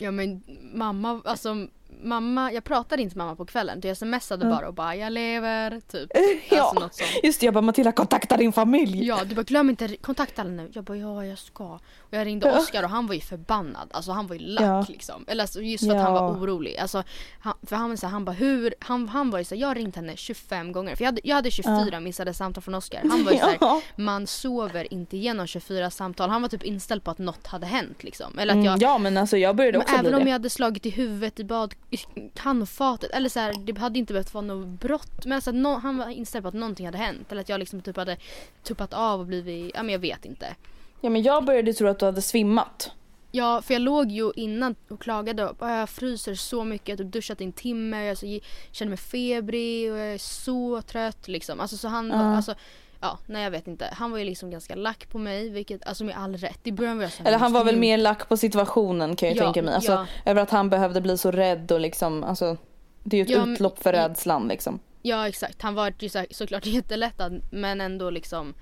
[0.00, 0.42] Ja men
[0.74, 1.66] mamma, alltså
[2.02, 5.80] mamma, jag pratade inte med mamma på kvällen jag smsade bara och bara jag lever
[5.88, 6.10] typ.
[6.50, 7.10] Ja, Alltså något sånt.
[7.22, 9.06] just det jag bara Matilda kontakta din familj.
[9.06, 10.70] Ja du bara glöm inte kontakta alla nu.
[10.72, 11.78] Jag bara ja jag ska.
[12.10, 13.88] Och jag ringde Oskar och han var ju förbannad.
[13.92, 14.84] Alltså han var ju lack Ja.
[14.88, 15.24] liksom.
[15.28, 16.20] Eller alltså, just för att han Ja.
[16.20, 16.76] var orolig.
[16.78, 17.02] Alltså,
[17.40, 19.68] han, för han, var så här, han bara hur, han, han var ju såhär, jag
[19.68, 20.96] har ringt henne 25 gånger.
[20.96, 23.00] För jag hade, jag hade 24 missade samtal från Oskar.
[23.10, 23.80] Han var ju såhär, Ja.
[23.96, 26.30] man sover inte igenom 24 samtal.
[26.30, 28.38] Han var typ inställd på att något hade hänt liksom.
[28.38, 30.26] Eller att Mm, jag, ja men alltså jag började också även bli om det.
[30.26, 31.98] jag hade slagit i huvudet i bad, i
[32.38, 35.24] handfatet eller så här, det hade inte behövt vara något brott.
[35.24, 37.32] Men alltså, nå- han var inställd på att någonting hade hänt.
[37.32, 38.16] Eller att jag liksom typ hade
[38.62, 40.54] tuppat av och blivit, ja men jag vet inte.
[41.00, 42.90] Ja men jag började tro att du hade svimmat.
[43.32, 46.96] Ja för jag låg ju innan och klagade och bara, jag fryser så mycket, jag
[46.96, 48.38] har typ duschat i en timme, jag så,
[48.70, 51.60] känner mig febrig och jag är så trött liksom.
[51.60, 52.36] Alltså så han Ja.
[52.36, 52.54] alltså
[53.02, 53.88] Ja, nej jag vet inte.
[53.92, 56.60] Han var ju liksom ganska lack på mig, vilket, alltså med all rätt.
[56.66, 59.28] I början var jag så Eller han var väl "Nu mer lack på situationen kan
[59.28, 59.74] jag Ja, tänka mig.
[59.74, 60.06] Alltså, ja.
[60.24, 62.56] Över att han behövde bli så rädd och liksom, alltså
[63.04, 64.78] det är ju ett Ja, utlopp för rädslan liksom.
[65.02, 68.54] Ja exakt, han var ju så, såklart jättelättad men ändå liksom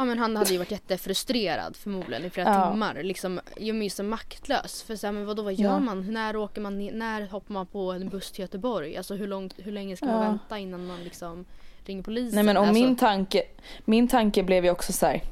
[0.00, 2.70] Ja men han hade ju varit jättefrustrerad förmodligen i flera Ja.
[2.70, 3.02] timmar.
[3.02, 4.82] Liksom, jag är ju så maktlös.
[4.82, 5.78] För så här, men vadå, vad gör Ja.
[5.78, 6.12] man?
[6.12, 8.96] När åker man när hoppar man på en buss till Göteborg?
[8.96, 10.20] Alltså hur, långt, hur länge ska man Ja.
[10.20, 11.44] vänta innan man liksom
[11.84, 12.34] ringer polisen?
[12.34, 13.42] Nej men och alltså, min tanke,
[13.84, 15.22] min tanke blev ju också så här.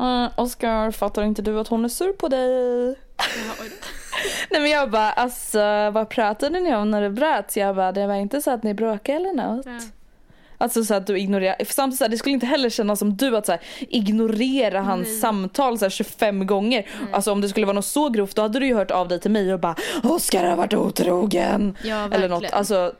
[0.00, 2.48] Uh, Oscar, fattar inte du att hon är sur på dig?
[4.50, 7.56] Nej men jag bara, alltså vad pratade ni om när det bröt?
[7.56, 9.66] Jag bara, det var inte så att ni bråkade eller något?
[10.60, 10.64] Ja.
[10.64, 13.36] Alltså så att du ignorerar, samtidigt så här, det skulle inte heller kännas som du
[13.36, 16.86] att så här, ignorera hans samtal så här, 25 gånger.
[17.12, 19.20] Alltså om det skulle vara något så grovt då hade du ju hört av dig
[19.20, 21.76] till mig och bara Oskar har varit otrogen.
[21.84, 22.42] Ja, eller något.
[22.42, 22.58] verkligen.
[22.58, 22.92] Alltså,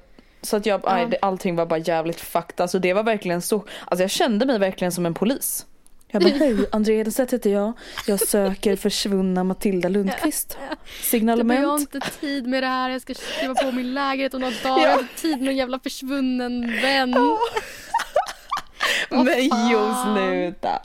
[0.42, 2.60] så att jag, nej, det, allting var bara jävligt fucked.
[2.60, 5.66] Alltså det var verkligen så, alltså jag kände mig verkligen som en polis.
[6.12, 7.72] Jag bara, hej Andrea Edenstedt heter jag.
[8.06, 10.56] Jag söker försvunna Matilda Lundqvist.
[10.58, 11.80] Bara, jag har Signalement.
[11.80, 14.82] inte tid med det här, jag ska skriva på min lägenhet om några dagar.
[14.82, 17.14] Jag har inte tid med en jävla försvunnen vän.
[19.10, 19.34] Vad Men
[19.70, 20.82] jo sluta.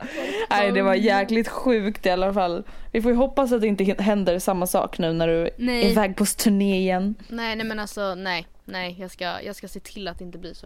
[0.49, 2.63] Nej det var jäkligt sjukt i alla fall.
[2.91, 5.91] Vi får ju hoppas att det inte händer samma sak nu när du är Nej.
[5.91, 7.15] iväg på turné igen.
[7.27, 10.37] Nej nej men alltså nej, nej jag ska, jag ska se till att det inte
[10.37, 10.65] blir så.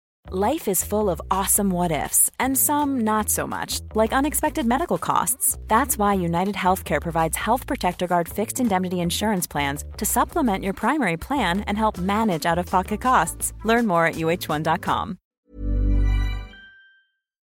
[0.31, 4.97] Life is full of awesome what ifs, and some not so much, like unexpected medical
[4.97, 5.57] costs.
[5.67, 10.73] That's why United Healthcare provides Health Protector Guard fixed indemnity insurance plans to supplement your
[10.73, 13.53] primary plan and help manage out of pocket costs.
[13.65, 15.17] Learn more at uh1.com.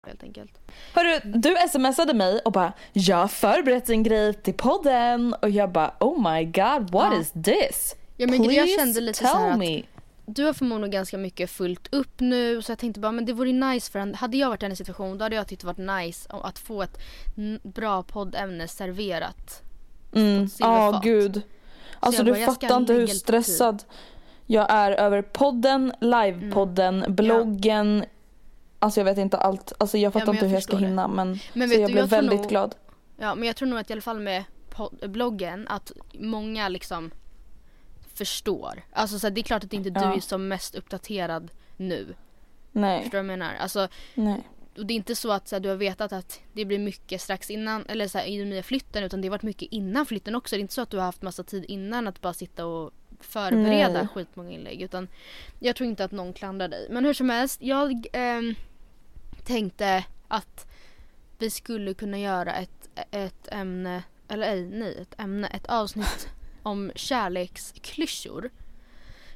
[0.07, 0.51] Helt enkelt.
[0.93, 5.71] Hörru, du smsade mig och bara jag har förberett en grej till podden och jag
[5.71, 7.19] bara oh my god what Ja.
[7.19, 7.95] is this?
[8.17, 9.81] Ja, men jag Please kände lite tell så här att- me.
[10.29, 13.51] Du har förmodligen ganska mycket fullt upp nu så jag tänkte bara men det vore
[13.51, 16.05] nice för en, hade jag varit i en situation då hade jag tyckt det varit
[16.05, 16.97] nice om- att få ett
[17.63, 19.61] bra poddämne serverat.
[20.13, 20.47] Mm.
[20.59, 21.41] Ja gud.
[21.99, 23.83] Alltså du bara, fattar inte hur stressad
[24.45, 27.15] jag är över podden, livepodden, Mm.
[27.15, 28.05] bloggen.
[28.79, 29.73] Alltså jag vet inte allt.
[29.77, 30.85] Alltså jag fattar inte jag hur jag ska det.
[30.87, 32.75] hinna men, Men så jag du, blev jag väldigt nog- glad.
[33.17, 34.43] Ja men jag tror nog att i alla fall med
[35.07, 37.11] bloggen att många liksom
[38.17, 38.83] förstår.
[38.91, 40.15] Alltså så här, det är klart att inte du Ja.
[40.15, 42.15] är som mest uppdaterad nu.
[42.71, 43.55] Nej, Förstår du vad jag menar?
[43.55, 44.43] Alltså, nej.
[44.77, 47.21] och det är inte så att så här, du har vetat att det blir mycket
[47.21, 50.05] strax innan eller så här, i den nya flytten utan det har varit mycket innan
[50.05, 50.55] flytten också.
[50.55, 52.91] Det är inte så att du har haft massa tid innan att bara sitta och
[53.19, 54.07] förbereda Nej.
[54.13, 55.07] skitmånga inlägg utan
[55.59, 56.87] jag tror inte att någon klandrar dig.
[56.89, 58.55] Men hur som helst, jag ehm,
[59.43, 60.67] tänkte att
[61.37, 66.29] vi skulle kunna göra ett, ett ämne, eller ej, nej, ett ämne, ett avsnitt
[66.67, 68.49] om kärleksklyschor.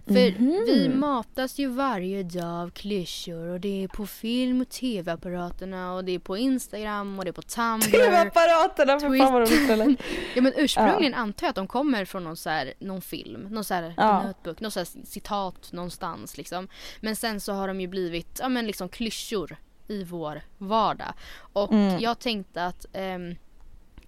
[0.06, 5.94] För vi matas ju varje dag av klyschor och det är på film och tv-apparaterna
[5.94, 7.92] och det är på Instagram och det är på Tumblr.
[7.92, 9.96] TV-apparaterna för fan vad eller?
[10.36, 13.64] Ja men ursprungligen antar jag att de kommer från någon, så här, någon film, någon
[13.64, 14.24] så här Ja.
[14.28, 16.68] notebook, någon så här citat någonstans liksom.
[17.02, 21.14] Men sen så har de ju blivit, ja men liksom klyschor i vår vardag.
[21.54, 22.00] Och Mm.
[22.00, 23.36] jag tänkte att ehm,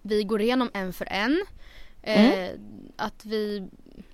[0.02, 1.46] vi går igenom en för en.
[2.04, 2.50] Eh,
[2.96, 3.68] Att vi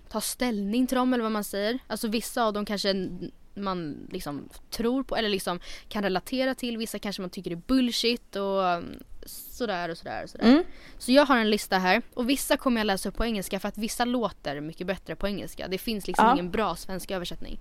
[0.09, 1.79] tar ställning till dem eller vad man säger.
[1.87, 3.09] Alltså vissa av dem kanske
[3.53, 6.77] man liksom tror på eller liksom kan relatera till.
[6.77, 10.45] Vissa kanske man tycker är bullshit och um, sådär och sådär och sådär.
[10.45, 10.63] Mm.
[10.97, 13.67] Så jag har en lista här och vissa kommer jag läsa upp på engelska för
[13.67, 15.67] att vissa låter mycket bättre på engelska.
[15.67, 16.33] Det finns liksom Ja.
[16.33, 17.59] ingen bra svensk översättning.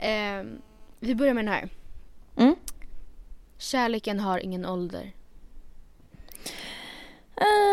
[0.00, 0.42] Eh,
[1.00, 1.68] vi börjar med den här.
[2.36, 2.54] Mm.
[3.58, 5.12] Kärleken har ingen ålder.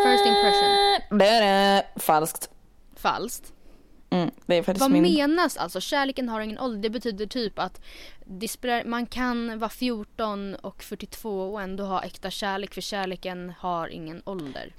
[0.04, 1.19] First impression.
[1.19, 2.49] Det är falskt.
[2.95, 3.54] Falskt.
[4.10, 5.13] Mm, det är faktiskt Vad min...
[5.13, 5.82] menas alltså?
[5.82, 6.82] Kärleken har ingen ålder.
[6.82, 7.82] Det betyder typ att
[8.86, 14.21] man kan vara 14 och 42 och ändå ha äkta kärlek för kärleken har ingen
[14.26, 14.73] ålder.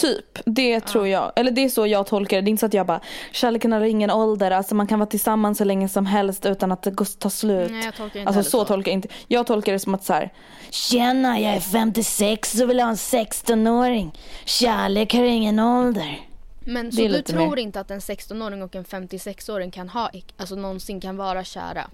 [0.00, 1.32] Typ, det tror jag.
[1.36, 2.40] Eller det är så jag tolkar det.
[2.42, 3.00] Det är inte så att jag bara,
[3.32, 4.50] kärleken har ingen ålder.
[4.50, 7.70] Alltså man kan vara tillsammans så länge som helst utan att det går- tar slut.
[7.70, 8.64] Nej, jag tolkar inte Alltså så, så.
[8.64, 9.08] tolkar jag inte.
[9.28, 10.32] Jag tolkar det som att så här,
[10.70, 14.12] Tjena, jag är 56 och vill ha en 16-åring.
[14.44, 16.20] Kärlek har ingen ålder.
[16.60, 17.56] Men så du tror mer.
[17.58, 21.90] inte att en 16-åring och en 56-åring kan ha, alltså någonsin kan vara kära?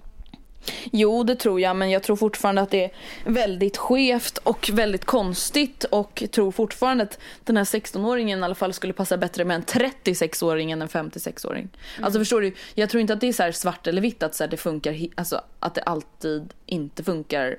[0.91, 2.91] Jo, det tror jag, men jag tror fortfarande att det är
[3.25, 8.73] väldigt skevt och väldigt konstigt och tror fortfarande att den här 16-åringen i alla fall
[8.73, 11.69] skulle passa bättre med en 36-åring än en 56-åring.
[12.01, 14.35] Alltså förstår du, jag tror inte att det är så här svart eller vitt att
[14.35, 17.57] så det funkar, alltså att det alltid inte funkar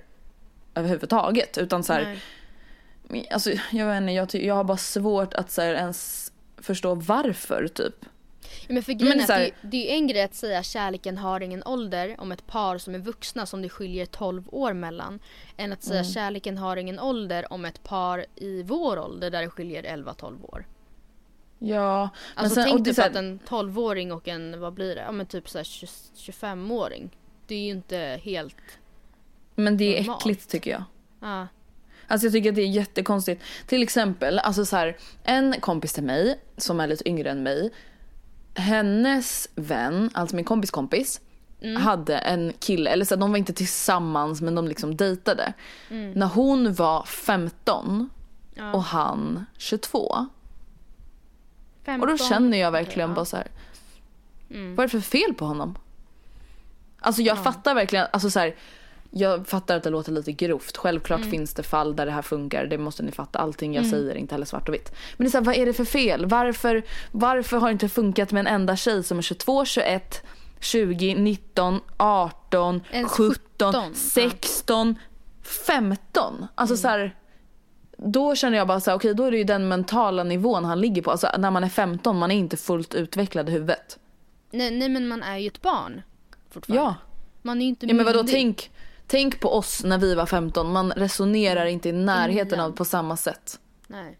[0.75, 2.19] överhuvudtaget utan så här,
[3.31, 7.69] alltså jag vet inte, jag, jag har bara svårt att så här ens förstå varför
[7.69, 7.95] typ.
[8.69, 10.35] Ja, Men för grejen Men är så att här- det, det är en grej att
[10.35, 14.43] säga kärleken har ingen ålder om ett par som är vuxna som det skiljer 12
[14.53, 15.21] år mellan.
[15.57, 19.51] Än att säga kärleken har ingen ålder om ett par i vår ålder där det
[19.51, 20.67] skiljer 11-12 år.
[21.59, 24.95] Ja, men Alltså sen, tänk är typ här- att en 12-åring och en, vad blir
[24.95, 25.01] det?
[25.01, 27.11] Ja men typ så här 20 25-åring.
[27.47, 28.57] Det är ju inte helt,
[29.55, 30.23] men det är normalt.
[30.23, 30.85] äckligt tycker jag.
[31.21, 31.49] ja.
[32.09, 33.43] Alltså jag tycker att det är jättekonstigt.
[33.67, 37.71] Till exempel, alltså så här, en kompis till mig som är lite yngre än mig.
[38.57, 41.21] Hennes vän, alltså min kompis kompis,
[41.79, 45.53] hade en kille, eller så de var inte tillsammans men de liksom dejtade.
[45.89, 48.11] När hon var 15
[48.73, 49.99] och han 22.
[49.99, 50.27] Och
[51.87, 52.19] då 15.
[52.19, 53.15] känner jag verkligen Ja.
[53.17, 53.49] bara så här.
[54.49, 55.79] Vad är det för fel på honom?
[56.99, 58.57] Alltså jag fattar verkligen, alltså så här,
[59.17, 60.77] jag fattar att det låter lite grovt.
[60.77, 62.67] Självklart finns det fall där det här funkar.
[62.67, 63.39] Det måste ni fatta.
[63.39, 64.93] Allting jag säger är inte heller svart och vitt.
[65.17, 66.27] Men det är så här, vad är det för fel?
[66.27, 70.23] Varför, varför har det inte funkat med en enda tjej som är 22, 21,
[70.61, 74.95] 20, 19, 18, Ens 17, 17, 16,
[75.43, 76.47] 15?
[76.55, 77.17] Alltså så här,
[77.97, 80.81] då känner jag bara så här, okej då är det ju den mentala nivån han
[80.81, 81.11] ligger på.
[81.11, 83.99] Alltså när man är 15, man är inte fullt utvecklad i huvudet.
[84.51, 86.03] Nej, nej men man är ju ett barn
[86.51, 86.83] fortfarande.
[86.85, 86.95] Ja.
[87.43, 88.35] Man är ju inte Ja men vadå, myndig.
[88.35, 88.71] tänk,
[89.07, 90.73] tänk på oss när vi var 15.
[90.73, 93.61] Man resonerar inte i närheten av på samma sätt.
[93.87, 94.19] Nej.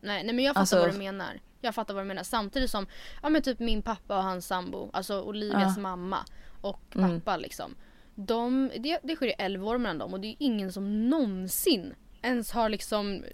[0.00, 0.24] nej.
[0.24, 1.40] Nej men jag fattar Alltså- vad du menar.
[1.60, 2.22] Jag fattar vad du menar.
[2.22, 2.86] Samtidigt som,
[3.22, 6.18] ja men typ min pappa och hans sambo, alltså Olivias mamma
[6.60, 7.20] och Mm.
[7.20, 7.74] pappa liksom.
[8.14, 12.50] De, det, det skiljer 11 år mellan dem och det är ingen som någonsin ens
[12.52, 13.24] har liksom,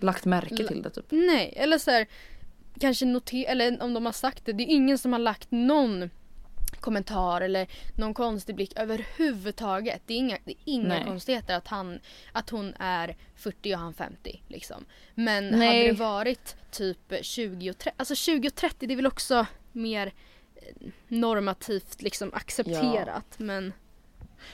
[0.00, 1.04] Lagt märke till det typ.
[1.10, 2.06] nej eller så här,
[2.80, 6.10] kanske noter, eller om de har sagt det, det är ingen som har lagt någon
[6.80, 10.02] kommentar eller någon konstig blick överhuvudtaget.
[10.06, 11.04] Det är inga, det är inga Nej.
[11.06, 11.98] konstigheter att, han,
[12.32, 14.42] att hon är 40 och han 50.
[14.48, 14.84] Liksom.
[15.14, 15.68] Men Nej.
[15.68, 19.46] hade det varit typ 20 och 30, alltså 20 och 30 det är väl också
[19.72, 20.06] mer
[20.56, 20.62] eh,
[21.08, 23.34] normativt liksom accepterat.
[23.36, 23.72] Men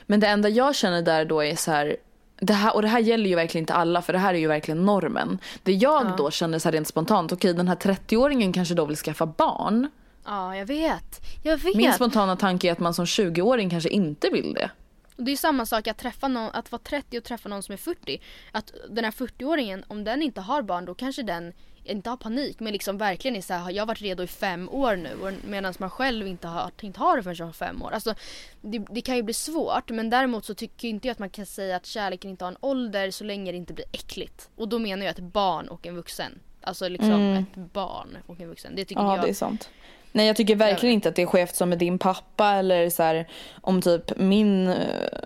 [0.07, 1.97] Men det enda jag känner där då är så här.
[2.37, 4.47] Det här, och det här gäller ju verkligen inte alla för det här är ju
[4.47, 5.39] verkligen normen.
[5.63, 6.15] Det jag Ja.
[6.19, 9.89] då känner så här rent spontant, okej den här 30-åringen kanske då vill skaffa barn.
[10.25, 11.21] Ja, jag vet.
[11.43, 11.75] Jag vet.
[11.75, 14.71] Min spontana tanke är att man som 20-åring kanske inte vill det.
[15.17, 17.73] Och det är samma sak att träffa någon, att vara 30 och träffa någon som
[17.73, 18.21] är 40.
[18.53, 21.53] Att den här 40-åringen, om den inte har barn då kanske den
[21.85, 24.69] inte har panik men liksom verkligen är så här, jag har varit redo i fem
[24.69, 27.91] år nu medan man själv inte har tänkt ha det förrän jag har fem år.
[27.91, 28.15] Alltså
[28.61, 31.47] det, det kan ju bli svårt men däremot så tycker inte jag att man kan
[31.47, 34.49] säga att kärleken inte har en ålder så länge det inte blir äckligt.
[34.57, 36.39] Och då menar jag ett barn och en vuxen.
[36.61, 37.11] Alltså liksom
[37.53, 38.73] ett barn och en vuxen.
[38.77, 39.11] Det tycker Mm.
[39.11, 39.25] Ja jag.
[39.25, 39.71] det är sant.
[40.15, 43.03] Nej jag tycker verkligen inte att det är skevt som med din pappa eller så
[43.03, 43.29] här,
[43.61, 44.77] om typ min eh,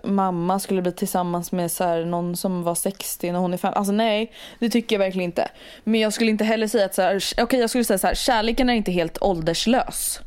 [0.03, 3.73] mamma skulle bli tillsammans med så här, någon som var 60 när hon är 5.
[3.75, 5.51] Alltså nej, det tycker jag verkligen inte.
[5.83, 8.15] Men jag skulle inte heller säga att så här, okej jag skulle säga så här,
[8.15, 10.19] kärleken är inte helt ålderslös.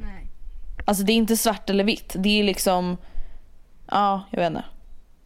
[0.00, 0.26] Nej.
[0.84, 2.14] Alltså det är inte svart eller vitt.
[2.18, 2.96] Det är liksom,
[3.90, 4.64] ja jag vet inte.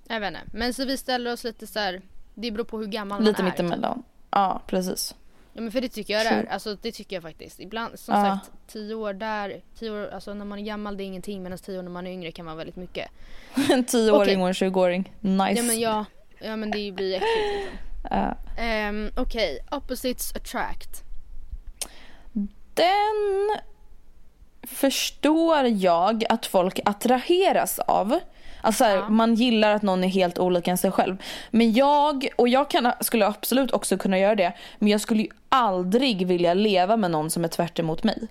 [0.08, 0.40] Jag vet inte.
[0.52, 2.00] Men så vi ställer oss lite så här.
[2.34, 3.54] det beror på hur gammal Lite man är.
[3.54, 3.62] typ.
[3.64, 4.02] mittemellan.
[4.30, 5.14] Ja precis.
[5.54, 6.44] Ja men för det tycker jag det är.
[6.44, 7.60] Alltså det tycker jag faktiskt.
[7.60, 8.22] Ibland som Ja.
[8.22, 11.58] sagt tio år där, tio år, alltså när man är gammal det är ingenting medan
[11.58, 13.08] tio år när man är yngre kan vara väldigt mycket.
[13.70, 14.36] En 10-åring Okej.
[14.42, 15.12] och en 20-åring.
[15.20, 15.52] Nice.
[15.52, 16.04] Ja men ja,
[16.40, 17.78] ja men det blir äckligt liksom.
[18.10, 18.36] Ja.
[18.88, 21.02] Um, Okej, opposites attract.
[22.74, 23.56] den
[24.62, 28.18] förstår jag att folk attraheras av.
[28.62, 29.08] Alltså här, Ja.
[29.08, 31.16] man gillar att någon är helt olik än sig själv.
[31.50, 34.52] Men jag, och jag kan, skulle absolut också kunna göra det.
[34.78, 38.28] Men jag skulle ju aldrig vilja leva med någon som är tvärt emot mig.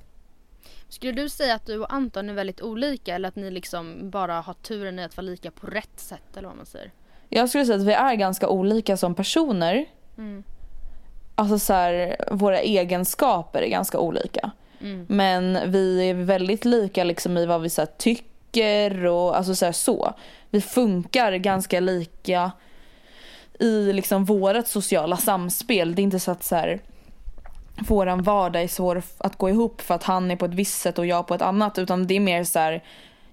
[0.89, 4.41] Skulle du säga att du och Anton är väldigt olika eller att ni liksom bara
[4.41, 6.91] har turen i att vara lika på rätt sätt eller vad man säger?
[7.29, 9.85] Jag skulle säga att vi är ganska olika som personer.
[10.17, 10.43] Mm.
[11.35, 14.51] Alltså så här, våra egenskaper är ganska olika.
[14.81, 15.05] Mm.
[15.09, 18.30] Men vi är väldigt lika liksom i vad vi så här, tycker
[19.07, 20.13] och alltså så, här, så.
[20.49, 22.51] Vi funkar ganska lika
[23.59, 25.95] i liksom vårt sociala samspel.
[25.95, 26.79] Det är inte så att så här,
[27.87, 30.99] våran vardag är svår att gå ihop för att han är på ett visst sätt
[30.99, 31.77] och jag på ett annat.
[31.77, 32.83] Utan det är mer så här,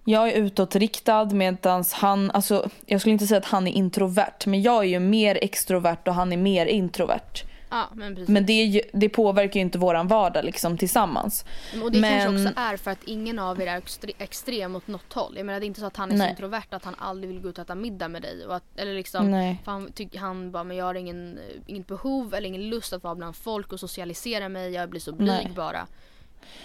[0.04, 4.46] jag är utåtriktad medan han, alltså jag skulle inte säga att han är introvert.
[4.46, 7.47] Men jag är ju mer extrovert och han är mer introvert.
[7.70, 8.24] Ja men.
[8.28, 11.44] Men det, det påverkar ju inte våran vardag liksom tillsammans.
[11.84, 14.86] Och det kanske Men- också är för att ingen av er är extre- extrem åt
[14.88, 15.34] något håll.
[15.36, 16.30] Jag menar det är inte så att han är så Nej.
[16.30, 18.44] introvert att han aldrig vill gå ut och äta middag med dig.
[18.50, 19.60] Att, eller liksom, Nej.
[19.64, 23.02] för han, tycker han bara men jag har ingen, inget behov eller ingen lust att
[23.02, 24.70] vara bland folk och socialisera mig.
[24.72, 25.52] Jag blir så blyg Nej.
[25.56, 25.86] bara.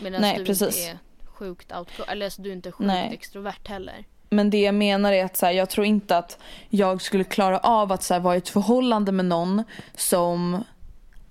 [0.01, 0.78] Medan Nej, du precis.
[0.80, 3.10] inte är sjukt outgo- eller så du är inte sjukt Nej.
[3.14, 4.06] extrovert heller.
[4.30, 6.38] Men det jag menar är att så här, jag tror inte att
[6.70, 9.64] jag skulle klara av att så här, vara i ett förhållande med någon
[9.95, 10.64] som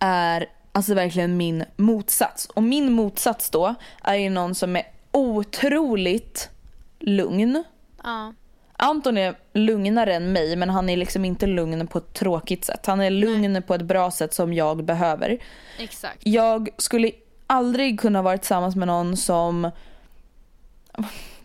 [0.04, 2.46] är alltså verkligen min motsats.
[2.46, 4.82] Och min motsats då är ju någon som är
[5.12, 6.50] otroligt
[6.98, 7.64] lugn.
[8.02, 8.34] Ja.
[8.76, 12.86] Anton är lugnare än mig men han är liksom inte lugn på ett tråkigt sätt.
[12.86, 15.38] Han är lugn på ett bra sätt som jag behöver.
[15.78, 16.18] Exakt.
[16.22, 17.10] Jag skulle
[17.46, 19.70] aldrig kunna vara tillsammans med någon som...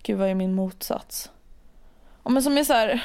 [0.03, 1.31] Gud vad är min motsats?
[2.23, 3.03] Ja, men som är så här...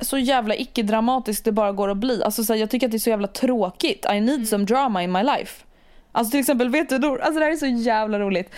[0.00, 2.22] Så jävla icke-dramatisk det bara går att bli.
[2.24, 4.06] Alltså så här, jag tycker att det är så jävla tråkigt.
[4.12, 5.64] I need some drama in my life.
[6.12, 8.50] Alltså till exempel, vet du Nor, alltså det här är så jävla roligt.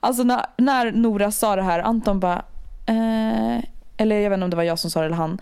[0.00, 2.44] Alltså när, när Nora sa det här, Anton bara,
[2.86, 3.64] eh,
[3.96, 5.40] eller jag vet inte om det var jag som sa det eller han.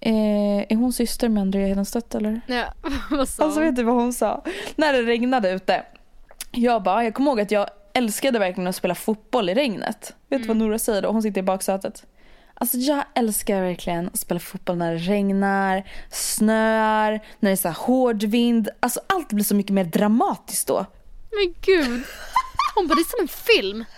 [0.00, 2.40] Eh, är hon syster med Andrea Hedenstedt eller?
[2.46, 2.64] Ja,
[3.10, 4.44] vad sa Alltså vet du vad hon sa?
[4.76, 5.82] När det regnade ute.
[6.50, 10.14] Jag bara, jag kommer ihåg att jag älskade verkligen att spela fotboll i regnet.
[10.28, 11.10] Vet du vad Nora säger då?
[11.10, 12.06] Hon sitter i baksätet.
[12.60, 17.68] Alltså jag älskar verkligen att spela fotboll när det regnar, snöar, när det är så
[17.68, 18.68] här hård vind.
[18.80, 20.86] Alltså allt blir så mycket mer dramatiskt då.
[21.30, 22.02] Men gud.
[22.74, 23.84] Hon bara det är som en film.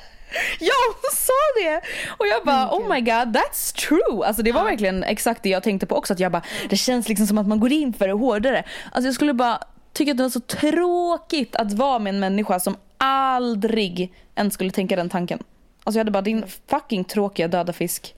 [0.61, 1.81] Ja, hon sa det!
[2.19, 4.27] Och jag bara, oh my god, that's true.
[4.27, 6.13] Alltså det var verkligen exakt det jag tänkte på också.
[6.13, 8.65] Att jag bara, det känns liksom som att man går in för det hårdare.
[8.93, 9.59] Alltså jag skulle bara
[9.93, 14.71] tycka att det var så tråkigt att vara med en människa som aldrig ens skulle
[14.71, 15.39] tänka den tanken.
[15.85, 18.15] Alltså jag hade bara, din fucking tråkiga döda fisk.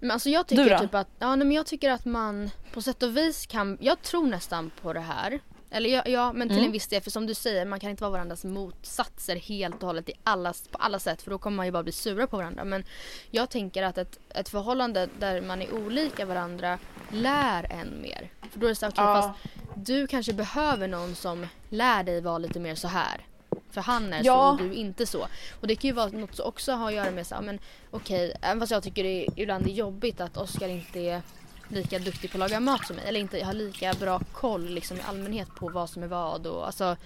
[0.00, 0.78] Men alltså jag Du tycker då?
[0.78, 4.02] typ att, ja nej, men jag tycker att man på sätt och vis kan, jag
[4.02, 5.40] tror nästan på det här.
[5.74, 6.66] Eller ja, ja men till Mm.
[6.66, 9.86] en viss del för som du säger man kan inte vara varandras motsatser helt och
[9.86, 12.36] hållet i alla, på alla sätt för då kommer man ju bara bli sura på
[12.36, 12.64] varandra.
[12.64, 12.84] Men
[13.30, 16.78] jag tänker att ett, ett förhållande där man är olika varandra
[17.10, 18.30] lär en mer.
[18.50, 19.22] För då är det så okej, Ja.
[19.22, 23.26] fast du kanske behöver någon som lär dig vara lite mer så här.
[23.72, 24.50] För han är så Ja.
[24.52, 25.26] och du är inte så.
[25.60, 27.58] Och det kan ju vara något som också har att göra med så men
[27.90, 31.22] okej, även fast jag tycker det är, ibland är jobbigt att Oskar inte är
[31.68, 33.04] lika duktig på att laga mat som mig.
[33.08, 36.66] Eller inte har lika bra koll liksom i allmänhet på vad som är vad och
[36.66, 36.96] alltså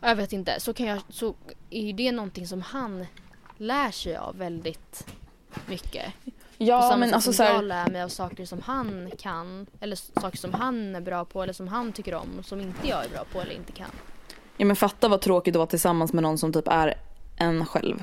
[0.00, 0.60] jag vet inte.
[0.60, 1.34] Så kan jag, så
[1.70, 3.06] är ju det någonting som han
[3.58, 5.06] lär sig av väldigt
[5.66, 6.04] mycket.
[6.24, 8.62] På Ja samma men sätt alltså som så här, jag lär mig av saker som
[8.62, 12.60] han kan eller saker som han är bra på eller som han tycker om som
[12.60, 13.90] inte jag är bra på eller inte kan.
[14.56, 16.94] Ja men fatta vad tråkigt att vara tillsammans med någon som typ är
[17.36, 18.02] en själv.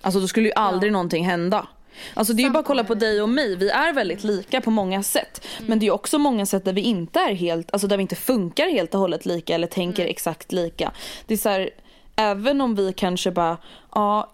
[0.00, 1.66] Alltså då skulle ju aldrig någonting hända.
[2.14, 3.56] Alltså det är ju bara att kolla på dig och mig.
[3.56, 5.46] Vi är väldigt lika på många sätt.
[5.66, 8.16] Men det är också många sätt där vi inte är helt, alltså där vi inte
[8.16, 10.92] funkar helt och hållet lika eller tänker exakt lika.
[11.26, 11.70] Det är så här,
[12.16, 13.56] även om vi kanske bara,
[13.94, 14.30] ja,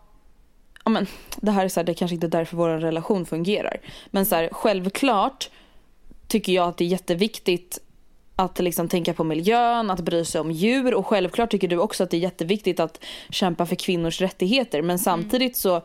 [0.85, 1.07] ja men
[1.37, 3.81] det här är så här, det är kanske inte är därför vår relation fungerar.
[4.11, 5.51] Men så här, självklart
[6.29, 7.79] tycker jag att det är jätteviktigt
[8.39, 12.05] att liksom tänka på miljön, att bry sig om djur och självklart tycker du också
[12.05, 15.83] att det är jätteviktigt att kämpa för kvinnors rättigheter men samtidigt så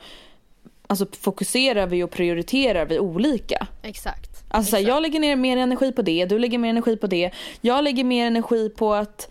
[0.88, 3.68] alltså, fokuserar vi och prioriterar vi olika.
[3.82, 4.44] Exakt.
[4.50, 4.88] Alltså Exakt.
[4.88, 7.32] jag lägger ner mer energi på det, du lägger mer energi på det.
[7.62, 9.30] Jag lägger mer energi på att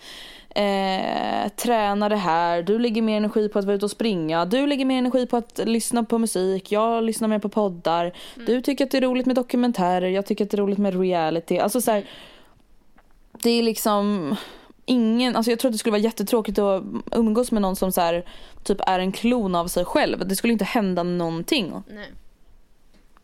[0.54, 4.66] eh, träna det här, du lägger mer energi på att vara ute och springa, du
[4.66, 8.12] lägger mer energi på att lyssna på musik, jag lyssnar mer på poddar.
[8.46, 11.00] Du tycker att det är roligt med dokumentärer, jag tycker att det är roligt med
[11.00, 11.58] reality.
[11.58, 12.04] Alltså så här,
[13.42, 14.36] det är liksom
[14.84, 16.82] ingen, alltså jag tror att det skulle vara jättetråkigt att
[17.12, 18.24] umgås med någon som så här,
[18.62, 20.28] typ är en klon av sig själv.
[20.28, 21.72] Det skulle inte hända någonting.
[21.88, 22.12] Nej.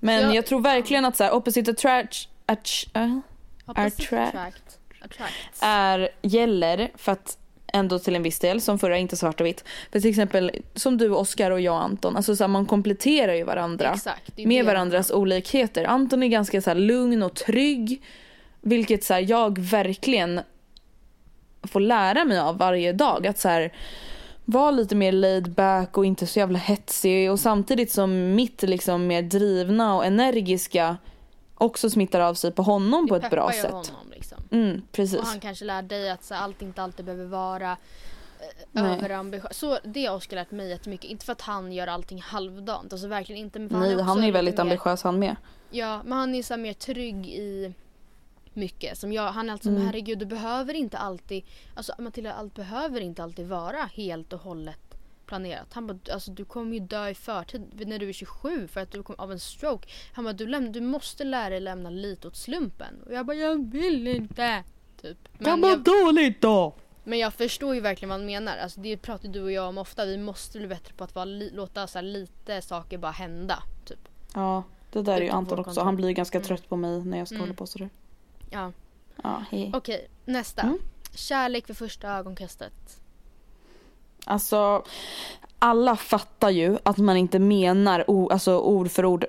[0.01, 3.19] Men Jag- jag, tror verkligen att så här, opposite attract, att, äh,
[3.67, 4.35] Opposite Attract.
[4.35, 4.79] attract.
[5.01, 5.33] Attract.
[5.61, 7.39] är, gäller för att
[7.73, 9.65] ändå till en viss del, som förra inte svart och vitt.
[9.93, 13.45] För till exempel som du Oskar och jag Anton, alltså så här, man kompletterar ju
[13.45, 15.85] varandra Exakt, med varandras olikheter.
[15.85, 18.03] Anton är ganska så här, lugn och trygg,
[18.61, 20.41] vilket så här, jag verkligen
[21.63, 23.27] får lära mig av varje dag.
[23.27, 23.73] Att så här,
[24.45, 29.07] vara lite mer laid back och inte så jävla hetsig och samtidigt som mitt liksom
[29.07, 30.97] mer drivna och energiska
[31.55, 33.71] också smittar av sig på honom på Det ett bra sätt.
[33.73, 34.39] honom liksom.
[34.51, 35.19] Mm, precis.
[35.19, 37.77] Och han kanske lär dig att så, allt inte alltid behöver vara
[38.75, 39.55] eh, överambitiöst.
[39.61, 41.11] Så det har Oskar lärt mig jättemycket.
[41.11, 42.93] Inte för att han gör allting halvdant.
[42.93, 43.59] Alltså verkligen inte.
[43.59, 45.37] Men Nej, han är lite väldigt mer- ambitiös han med.
[45.71, 47.75] Ja, men han är så mer trygg i
[48.59, 48.99] mycket.
[48.99, 49.87] Som jag, han är alltså Mm.
[49.87, 51.45] herregud du behöver inte alltid,
[51.75, 54.79] alltså Matilda allt behöver inte alltid vara helt och hållet
[55.27, 55.67] planerat.
[55.73, 58.91] Han bara, alltså du kommer ju dö i förtid när du är 27 för att
[58.91, 59.89] du kom av en stroke.
[60.13, 63.03] Han bara, du, läm- du måste lära dig lämna lite åt slumpen.
[63.07, 64.65] Och jag bara, jag vill inte.
[65.03, 65.19] Typ.
[65.39, 66.75] Men jag, dåligt då!
[67.05, 68.57] men jag förstår ju verkligen vad han menar.
[68.57, 70.05] Alltså det pratar du och jag om ofta.
[70.05, 73.63] Vi måste bli bättre på att vara låta så lite saker bara hända.
[73.85, 73.99] Typ.
[74.35, 75.81] Ja, det där är ju Anton också.
[75.81, 76.47] Han blir ganska Mm.
[76.47, 77.47] trött på mig när jag ska Mm.
[77.49, 77.91] hålla på sådär.
[78.51, 78.73] Ja.
[79.23, 79.71] Ja, hej.
[79.75, 80.63] Okej, nästa.
[80.63, 80.79] Mm.
[81.15, 83.01] Kärlek vid första ögonkastet.
[84.25, 84.85] Alltså,
[85.59, 89.25] alla fattar ju att man inte menar alltså, ord för ord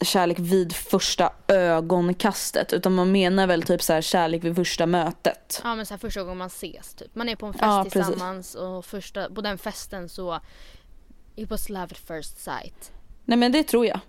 [0.00, 2.72] kärlek vid första ögonkastet.
[2.72, 5.60] Utan man menar väl typ så här kärlek vid första mötet.
[5.64, 7.14] Ja men så här första gången man ses typ.
[7.14, 10.40] Man är på en fest Ja, tillsammans och första, på den festen så
[11.36, 12.92] It was love at first sight.
[13.24, 14.00] Nej men det tror jag.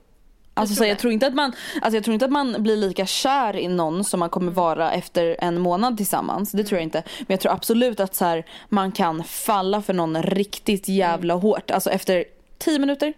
[0.60, 1.52] Alltså, tror så jag, tror inte att man,
[1.82, 4.32] alltså jag tror inte att man blir lika kär i någon som man Mm.
[4.34, 6.52] kommer vara efter en månad tillsammans.
[6.52, 7.04] Det tror jag inte.
[7.20, 11.42] Men jag tror absolut att så här, man kan falla för någon riktigt jävla Mm.
[11.42, 11.72] hårt.
[11.72, 12.26] Alltså efter
[12.58, 13.14] 10 minuter.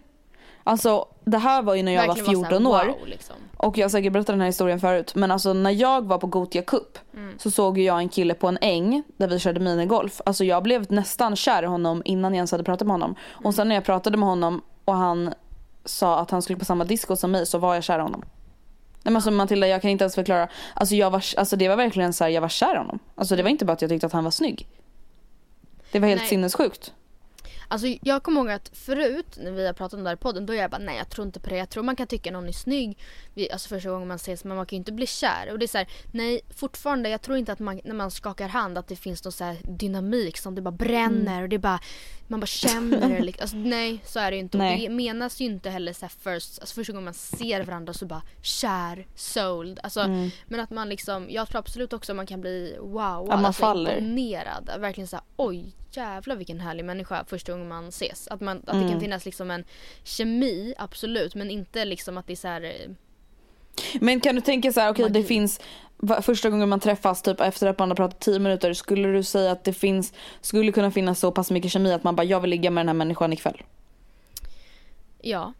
[0.64, 2.86] Alltså det här var ju när jag Verkligen var så här, 14 år.
[2.86, 3.36] Wow, liksom.
[3.56, 5.14] Och jag har säkert berättat den här historien förut.
[5.14, 7.34] Men alltså när jag var på Gotia Cup Mm.
[7.38, 10.20] så såg jag en kille på en äng där vi körde minigolf.
[10.26, 13.14] Alltså jag blev nästan kär i honom innan jag ens hade pratat med honom.
[13.32, 13.46] Mm.
[13.46, 15.34] Och sen när jag pratade med honom och han
[15.84, 18.24] sa att han skulle på samma disco som mig så var jag kär i honom.
[19.04, 20.48] Nej men alltså Matilda jag kan inte ens förklara.
[20.74, 22.98] Alltså, jag var, alltså det var verkligen så här, jag var kär i honom.
[23.14, 24.68] Alltså det var inte bara att jag tyckte att han var snygg.
[25.92, 26.28] Det var helt Nej.
[26.28, 26.92] sinnessjukt.
[27.68, 30.46] Alltså jag kommer ihåg att förut när vi har pratat om det här i podden
[30.46, 31.56] då jag bara nej jag tror inte på det.
[31.56, 32.98] Jag tror man kan tycka någon är snygg
[33.34, 35.50] vid, alltså första gången man ses men man kan ju inte bli kär.
[35.52, 38.48] Och det är så här, nej fortfarande jag tror inte att man när man skakar
[38.48, 41.42] hand att det finns någon så här dynamik som det bara bränner Mm.
[41.42, 41.80] och det bara
[42.28, 43.20] man bara känner det.
[43.22, 43.42] liksom.
[43.42, 44.56] Alltså, nej så är det ju inte.
[44.58, 44.80] Och Nej.
[44.80, 48.22] det menas ju inte heller så first, alltså första gången man ser varandra så bara
[48.42, 49.80] kär, sold.
[49.82, 50.30] Alltså, Mm.
[50.46, 53.90] Men att man liksom, jag tror absolut också man kan bli wow, man alltså faller.
[53.98, 54.70] imponerad.
[54.78, 58.28] Verkligen så här, oj jävlar vilken härlig människa första gången man ses.
[58.28, 58.90] Att, man, att det Mm.
[58.90, 59.64] kan finnas liksom en
[60.04, 61.34] kemi, absolut.
[61.34, 62.90] Men inte liksom att det är så här, eh,
[64.00, 65.24] Men kan du tänka så här, okej det Magi.
[65.28, 65.60] finns
[66.22, 69.52] första gången man träffas typ efter att man har pratat 10 minuter skulle du säga
[69.52, 72.50] att det finns skulle kunna finnas så pass mycket kemi att man bara jag vill
[72.50, 73.62] ligga med den här människan ikväll?
[75.22, 75.52] ja.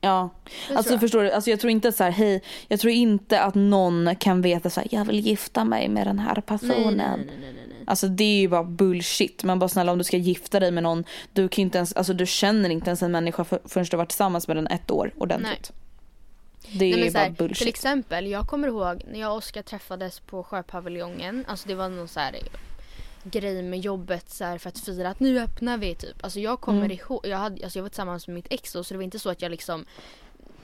[0.00, 0.30] Ja,
[0.68, 1.00] Det alltså jag.
[1.00, 4.42] förstår du, alltså jag tror inte så här, hej, jag tror inte att någon kan
[4.42, 6.96] veta så här, jag vill gifta mig med den här Nej, personen.
[6.96, 7.78] nej, nej, nej, nej, nej.
[7.86, 9.44] Alltså det är ju bara bullshit.
[9.44, 12.12] Men bara snälla om du ska gifta dig med någon, du kan inte ens, alltså
[12.12, 15.14] du känner inte ens en människa för, förrän du varit tillsammans med den ett år
[15.18, 15.72] ordentligt.
[16.72, 17.58] Det är Nej, bara här, bullshit.
[17.58, 21.44] till exempel, jag kommer ihåg när jag och Oskar träffades på Sjöpaviljongen.
[21.48, 22.36] Alltså det var någon så här
[23.24, 26.24] grej med jobbet så här, för att fira att nu öppnar vi typ.
[26.24, 26.90] Alltså jag kommer Mm.
[26.92, 29.18] ihåg, jag, hade, alltså jag var tillsammans med mitt ex då, så det var inte
[29.18, 29.86] så att jag liksom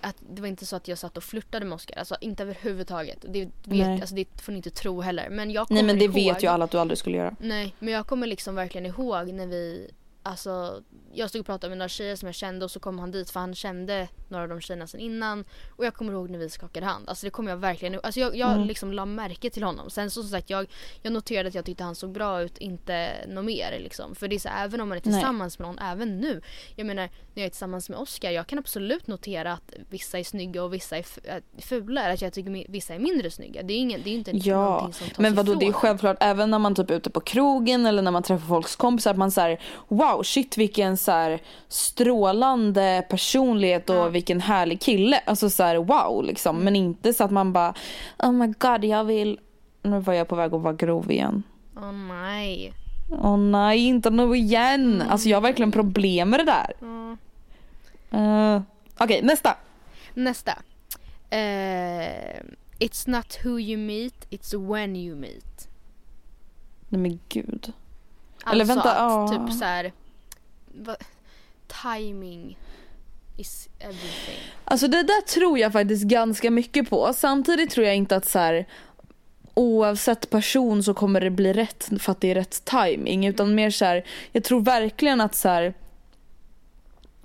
[0.04, 1.98] att det var inte så att jag satt och flörtade med Oskar.
[1.98, 3.24] Alltså inte överhuvudtaget.
[3.28, 3.50] Det, Nej.
[3.64, 5.28] vet, alltså, det får ni inte tro heller.
[5.30, 7.36] Men jag kommer Nej men det ihåg, vet ju alla att du aldrig skulle göra.
[7.40, 9.90] Nej, men jag kommer liksom verkligen ihåg när vi
[10.24, 10.82] Alltså,
[11.14, 13.30] jag stod och pratade med några tjejer som jag kände och så kom han dit
[13.30, 15.44] för han kände några av de tjejerna sen innan.
[15.76, 17.08] Och jag kommer ihåg när vi skakade hand.
[17.08, 18.66] Alltså det kommer jag verkligen Alltså jag, jag Mm.
[18.68, 19.90] liksom la märke till honom.
[19.90, 20.66] Sen så som sagt jag,
[21.02, 24.14] jag noterade att jag tyckte han såg bra ut, inte något mer liksom.
[24.14, 25.12] För det är så även om man är Nej.
[25.14, 26.40] tillsammans med någon, även nu.
[26.76, 30.24] Jag menar, när jag är tillsammans med Oscar, jag kan absolut notera att vissa är
[30.24, 32.02] snygga och vissa är är fula.
[32.02, 33.62] Eller att jag tycker vissa är mindre snygga.
[33.62, 35.80] Det är, ingen, det är inte Ja, någonting som tas men vadå det är ifrån
[35.80, 39.10] självklart även när man typ är ute på krogen eller när man träffar folks kompisar
[39.10, 44.08] att man säger wow shit vilken så här strålande personlighet och Ja.
[44.08, 45.20] vilken härlig kille.
[45.26, 47.74] Alltså så här wow liksom men inte så att man bara
[48.18, 49.40] oh my god jag vill
[49.82, 51.42] nu var jag på väg att vara grov igen.
[51.76, 52.72] Åh nej.
[53.10, 55.02] Åh nej inte nu igen.
[55.10, 56.72] Alltså jag har verkligen problem med det där.
[56.80, 57.18] Mm.
[58.10, 58.62] Eh,
[58.98, 59.56] Okej nästa.
[60.14, 60.52] Nästa.
[61.30, 62.42] Eh,
[62.78, 65.68] it's not who you meet, it's when you meet.
[66.88, 67.72] Nej men gud.
[68.44, 69.38] Alltså Eller vänta, att ja.
[69.46, 69.92] typ så här,
[70.74, 70.96] va,
[71.82, 72.58] timing
[73.36, 74.38] is everything.
[74.64, 77.12] Alltså det där tror jag faktiskt ganska mycket på.
[77.16, 78.66] Samtidigt tror jag inte att så här,
[79.54, 83.70] oavsett person så kommer det bli rätt för att det är rätt timing utan mer
[83.70, 85.74] så här, jag tror verkligen att så här,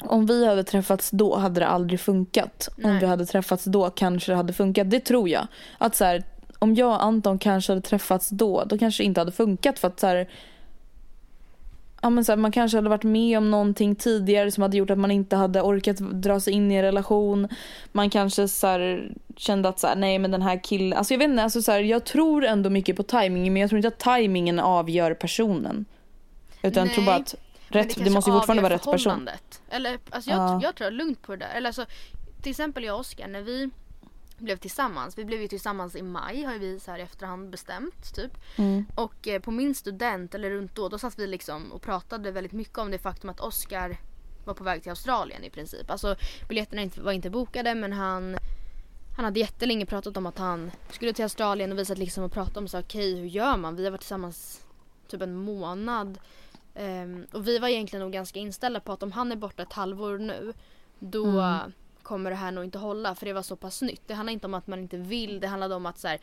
[0.02, 2.70] om vi hade träffats då hade det aldrig funkat.
[2.78, 3.00] Om Nej.
[3.00, 4.90] vi hade träffats då kanske det hade funkat.
[4.90, 5.48] Det tror jag.
[5.78, 6.24] Att så här,
[6.60, 9.88] om jag och Anton kanske hade träffats då, då kanske det inte hade funkat för
[9.88, 10.30] att så här,
[12.02, 14.90] ja, men så här, man kanske hade varit med om någonting tidigare som hade gjort
[14.90, 17.48] att man inte hade orkat dra sig in i en relation.
[17.92, 21.20] Man kanske så här, kände att så här, nej men den här killen, alltså jag
[21.20, 24.00] vet inte, alltså så jag tror ändå mycket på timingen men jag tror inte att
[24.00, 25.86] timingen avgör personen.
[26.62, 27.36] Utan jag tror bara Nej, att
[27.68, 29.30] rätt, det, kanske måste ju fortfarande vara rätt person.
[29.70, 30.60] Eller, alltså jag, Ja.
[30.64, 31.52] jag tror lugnt på det där.
[31.56, 31.86] Eller alltså,
[32.42, 33.70] till exempel jag och Oskar, när vi
[34.38, 35.18] blev tillsammans.
[35.18, 38.32] Vi blev ju tillsammans i maj har ju vi så här efterhand bestämt typ.
[38.56, 38.86] Mm.
[38.96, 42.54] Och eh, på min student eller runt då, då satt vi liksom och pratade väldigt
[42.54, 43.98] mycket om det faktum att Oskar
[44.46, 45.92] var på väg till Australien i princip.
[45.92, 46.16] Alltså
[46.50, 48.38] biljetterna var inte bokade men han
[49.16, 52.32] han hade jättelänge pratat om att han skulle till Australien och vi satt liksom och
[52.32, 53.76] pratade om så okej hur gör man?
[53.76, 54.66] Vi har varit tillsammans
[55.08, 56.20] typ en månad.
[56.76, 59.74] Ehm, och vi var egentligen nog ganska inställda på att om han är borta ett
[59.74, 60.54] halvår nu
[61.00, 61.72] då Mm.
[62.08, 64.02] Kommer det här nog inte hålla för det var så pass nytt.
[64.08, 66.20] Det handlar inte om att man inte vill, det handlade om att så här,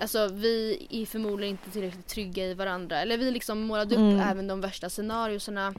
[0.00, 3.00] Alltså vi är förmodligen inte tillräckligt trygga i varandra.
[3.00, 4.20] Eller vi liksom målade upp Mm.
[4.20, 5.74] även de värsta scenarierna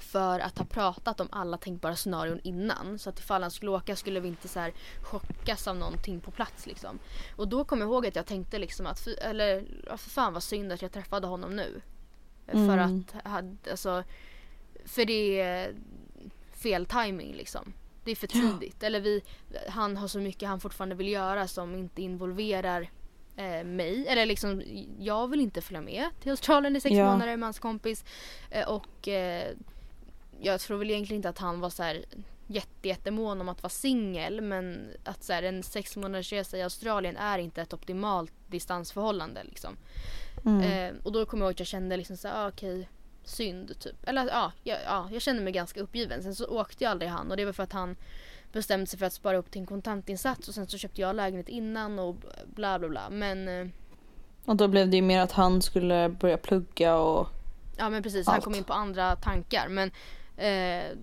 [0.00, 2.98] för att ha pratat om alla tänkbara scenarion innan.
[2.98, 6.30] Så att ifall han skulle åka skulle vi inte så här chockas av någonting på
[6.30, 6.98] plats liksom.
[7.36, 9.64] Och då kom jag ihåg att jag tänkte liksom att, fy, eller
[9.96, 11.80] för fan vad synd att jag träffade honom nu.
[12.46, 13.04] För Mm.
[13.14, 14.04] att, hade- alltså,
[14.84, 15.74] för det är
[16.52, 17.72] fel timing liksom.
[18.04, 18.82] Det är för tidigt.
[18.82, 19.22] Eller vi,
[19.68, 22.90] han har så mycket han fortfarande vill göra som inte involverar
[23.36, 24.06] eh, mig.
[24.08, 24.62] Eller liksom,
[24.98, 27.12] jag vill inte följa med till Australien i sex Ja.
[27.12, 28.04] månader med hans kompis.
[28.50, 29.52] Eh, och eh,
[30.40, 32.04] jag tror väl egentligen inte att han var så här
[32.46, 36.62] jätte, jättemån om att vara singel men att så här, en sex månaders resa i
[36.62, 39.76] Australien är inte ett optimalt distansförhållande liksom.
[40.44, 40.62] Mm.
[40.62, 42.88] Eh, och då kommer jag ihåg att jag kände liksom så här, ah, okej,
[43.24, 44.08] synd typ.
[44.08, 46.22] Eller ja jag, ja, jag kände mig ganska uppgiven.
[46.22, 47.96] Sen så åkte jag aldrig han och det var för att han
[48.52, 51.48] bestämde sig för att spara upp till en kontantinsats och sen så köpte jag lägenhet
[51.48, 52.16] innan och
[52.46, 53.10] bla bla bla.
[53.10, 53.66] Men eh,
[54.44, 57.28] Och då blev det ju mer att han skulle börja plugga och
[57.76, 58.44] ja men precis, han Allt.
[58.44, 59.68] kom in på andra tankar.
[59.68, 59.90] Men,
[60.36, 60.96] eh,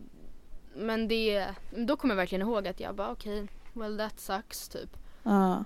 [0.75, 4.89] men det, då kommer jag verkligen ihåg att jag bara okej, well that sucks typ.
[5.23, 5.63] Ja.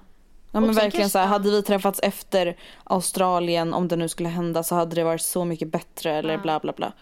[0.56, 4.30] Ja men verkligen kanske- så här, hade vi träffats efter Australien om det nu skulle
[4.30, 6.40] hända så hade det varit så mycket bättre eller Ja.
[6.40, 6.94] bla bla bla.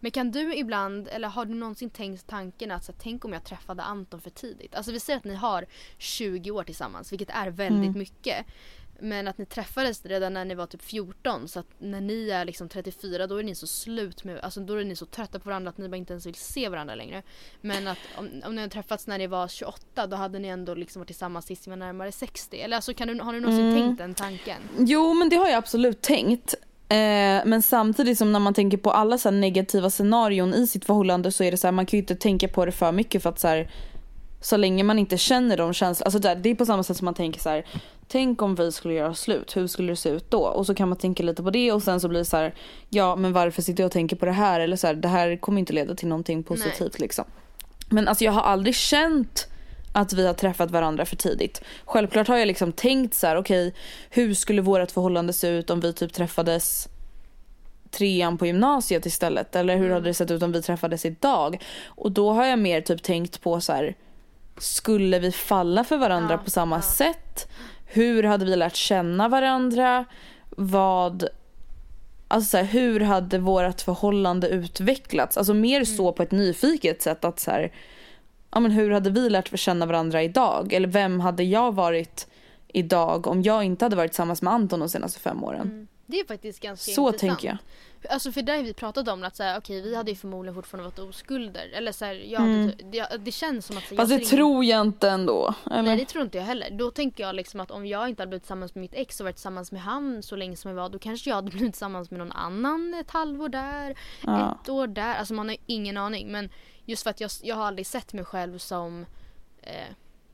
[0.00, 3.44] Men kan du ibland, eller har du någonsin tänkt tanken att så, tänk om jag
[3.44, 4.74] träffade Anton för tidigt?
[4.74, 5.66] Alltså vi säger att ni har
[5.98, 7.98] 20 år tillsammans, vilket är väldigt Mm.
[7.98, 8.46] mycket.
[9.02, 12.44] Men att ni träffades redan när ni var typ 14 så att när ni är
[12.44, 15.48] liksom 34 då är ni så slut med, alltså då är ni så trötta på
[15.48, 17.22] varandra att ni bara inte ens vill se varandra längre.
[17.60, 20.74] Men att om, om ni har träffats när ni var 28 då hade ni ändå
[20.74, 22.60] liksom varit tillsammans tills ni var närmare 60.
[22.60, 23.80] Eller alltså kan du, har du någonsin Mm.
[23.82, 24.62] tänkt den tanken?
[24.78, 26.54] Jo men det har jag absolut tänkt.
[26.90, 31.32] Eh, men samtidigt som när man tänker på alla så negativa scenarion i sitt förhållande
[31.32, 33.30] så är det så här, man kan ju inte tänka på det för mycket för
[33.30, 33.70] att så här,
[34.40, 37.04] så länge man inte känner de känslorna, alltså där, det är på samma sätt som
[37.04, 37.66] man tänker så här,
[38.08, 40.40] tänk om vi skulle göra slut, hur skulle det se ut då?
[40.40, 42.54] Och så kan man tänka lite på det och sen så blir det så här,
[42.88, 44.60] ja men varför sitter jag och tänker på det här?
[44.60, 47.24] Eller så här, det här kommer inte leda till någonting positivt liksom.
[47.88, 49.46] Men alltså jag har aldrig känt
[49.92, 51.62] att vi har träffat varandra för tidigt.
[51.84, 53.74] Självklart har jag liksom tänkt så här, okej
[54.10, 56.88] hur skulle vårt förhållande se ut om vi typ träffades
[57.90, 59.56] trean på gymnasiet istället?
[59.56, 61.62] Eller hur hade det sett ut om vi träffades idag?
[61.86, 63.94] Och då har jag mer typ tänkt på så här,
[64.58, 66.82] skulle vi falla för varandra Ja, på samma ja.
[66.82, 67.48] sätt?
[67.86, 70.04] Hur hade vi lärt känna varandra?
[70.50, 71.28] Vad
[72.32, 75.36] Alltså så här, hur hade vårt förhållande utvecklats?
[75.36, 77.72] Alltså mer så på ett nyfiket sätt att så här,
[78.52, 80.72] ja men hur hade vi lärt känna varandra idag?
[80.72, 82.26] Eller vem hade jag varit
[82.68, 85.88] idag om jag inte hade varit tillsammans med Anton de senaste fem åren?
[86.06, 87.18] Det är faktiskt ganska Så intressant.
[87.40, 87.58] tänker jag.
[88.12, 90.54] Alltså för där har vi pratat om att så här, okej vi hade ju förmodligen
[90.54, 91.68] fortfarande varit oskulder.
[91.74, 92.66] Eller så här, ja, Mm.
[92.78, 93.84] det, det, det känns som att...
[93.84, 95.54] så, jag Fast det tror jag inte ändå.
[95.70, 95.82] Eller?
[95.82, 96.70] Nej det tror inte jag heller.
[96.70, 99.24] Då tänker jag liksom att om jag inte hade blivit tillsammans med mitt ex och
[99.24, 102.10] varit tillsammans med han så länge som jag var då kanske jag hade blivit tillsammans
[102.10, 104.58] med någon annan ett halvår där, Ja.
[104.62, 105.14] ett år där.
[105.14, 106.50] Alltså man har ingen aning men
[106.90, 109.06] just för att jag, jag har aldrig sett mig själv som
[109.62, 109.72] eh,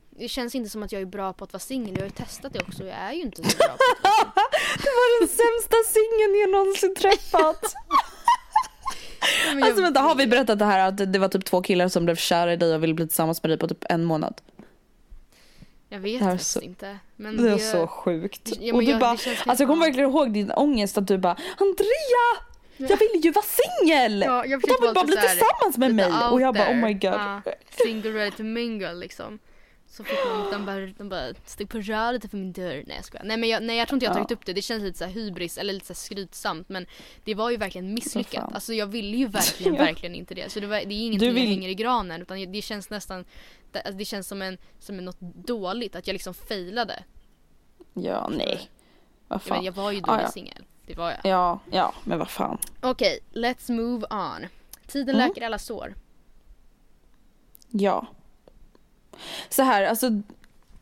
[0.09, 1.93] det känns inte som att jag är bra på att vara singel.
[1.93, 3.79] Jag har ju testat det också och jag är ju inte så bra på att
[3.79, 4.33] singel.
[4.83, 7.73] Det var den sämsta singeln jag någonsin träffat.
[9.53, 12.05] Jag alltså vänta, har vi berättat det här att det var typ två killar som
[12.05, 14.41] blev kära i dig och ville bli tillsammans med dig på typ en månad?
[15.89, 16.97] Jag vet Det faktiskt så- inte.
[17.15, 18.49] Men Det är så sjukt.
[18.59, 21.17] Ja, och du jag- bara, det alltså jag kommer verkligen ihåg din ångest att du
[21.17, 22.46] bara Andrea!
[22.77, 24.21] Jag vill ju vara singel!
[24.21, 26.53] Ja, jag de vill bara bli lite så här- tillsammans med lite mig och jag
[26.53, 27.03] bara oh my god.
[27.03, 27.41] Ja,
[27.85, 29.39] single ready to mingle liksom.
[29.89, 32.83] Så fick man, de bara, de bara stod på rad utanför min dörr.
[32.87, 33.23] Nej jag skojar.
[33.25, 34.35] Nej men jag, nej, jag tror inte jag har tagit Ja.
[34.35, 34.53] upp det.
[34.53, 36.85] Det känns lite så hybris eller lite så skrytsamt men
[37.23, 38.53] det var ju verkligen misslyckat.
[38.53, 39.79] Alltså jag ville ju verkligen, Ja.
[39.85, 40.51] verkligen inte det.
[40.51, 43.25] Så det, var, det är ingenting vill- jag hänger i granen utan det känns nästan
[43.71, 47.03] det, alltså, känns som, en, som något dåligt att jag liksom failade.
[47.93, 48.69] Ja, nej.
[49.27, 49.57] Vad Jag, fan.
[49.57, 50.31] men, jag var ju Ah, dålig ja.
[50.31, 50.63] singel.
[50.87, 51.19] Det var jag.
[51.23, 52.57] Ja, ja, men vad fan.
[52.81, 54.47] Okej, let's move on.
[54.87, 55.27] Tiden Mm.
[55.27, 55.93] läker alla sår.
[57.69, 58.05] Ja.
[59.49, 60.09] Så här, alltså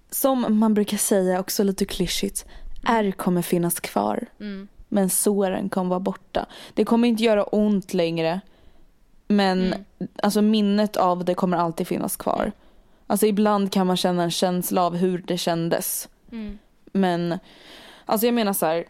[0.09, 2.45] som man brukar säga också lite klyschigt.
[2.87, 4.25] R kommer finnas kvar.
[4.39, 4.67] Mm.
[4.89, 6.45] Men såren kommer vara borta.
[6.73, 8.41] Det kommer inte göra ont längre.
[9.27, 9.83] Men Mm.
[10.23, 12.51] alltså minnet av det kommer alltid finnas kvar.
[13.07, 16.09] Alltså ibland kan man känna en känsla av hur det kändes.
[16.31, 16.57] Mm.
[16.85, 17.39] Men
[18.05, 18.85] alltså jag menar så här.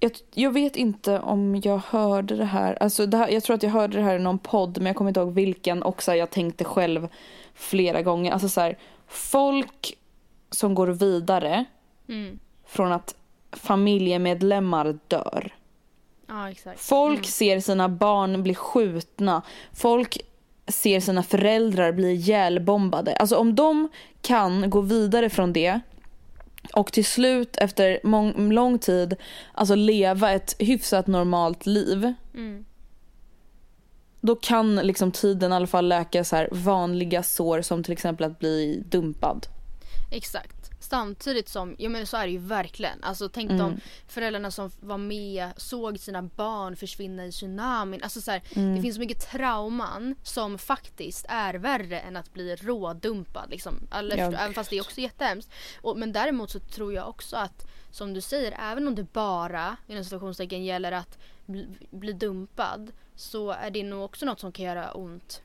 [0.00, 2.82] Jag, jag vet inte om jag hörde det här.
[2.82, 3.28] Alltså det här.
[3.28, 5.34] Jag tror att jag hörde det här i någon podd men jag kommer inte ihåg
[5.34, 5.82] vilken.
[5.82, 7.08] Och så här, jag tänkte själv
[7.54, 8.32] flera gånger.
[8.32, 8.78] Alltså så här,
[9.08, 9.98] folk
[10.50, 11.64] som går vidare
[12.08, 12.38] Mm.
[12.66, 13.14] från att
[13.52, 15.54] familjemedlemmar dör.
[16.50, 16.80] Exakt.
[16.80, 17.24] Folk Mm.
[17.24, 19.42] ser sina barn bli skjutna.
[19.72, 20.18] Folk
[20.66, 23.16] ser sina föräldrar bli ihjälbombade.
[23.16, 23.88] Alltså om de
[24.22, 25.80] kan gå vidare från det
[26.74, 29.16] och till slut efter mång- lång tid
[29.52, 32.14] alltså leva ett hyfsat normalt liv.
[32.34, 32.64] Mm.
[34.20, 38.26] Då kan liksom tiden i alla fall läka så här vanliga sår som till exempel
[38.26, 39.46] att bli dumpad.
[40.10, 40.59] Exakt.
[40.90, 43.02] Samtidigt som, ja men så är det ju verkligen.
[43.04, 43.80] Alltså tänk de Mm.
[44.08, 48.02] föräldrarna som var med, såg sina barn försvinna i tsunamin.
[48.02, 48.76] Alltså så här, Mm.
[48.76, 53.50] det finns så mycket trauman som faktiskt är värre än att bli rådumpad.
[53.50, 53.74] Liksom.
[53.92, 55.50] Eller, Ja, även fast det är också jättehemskt.
[55.80, 59.76] Och, men däremot så tror jag också att, som du säger, även om det bara
[59.86, 64.64] inom situationstecken gäller att bli, bli dumpad så är det nog också något som kan
[64.64, 65.42] göra ont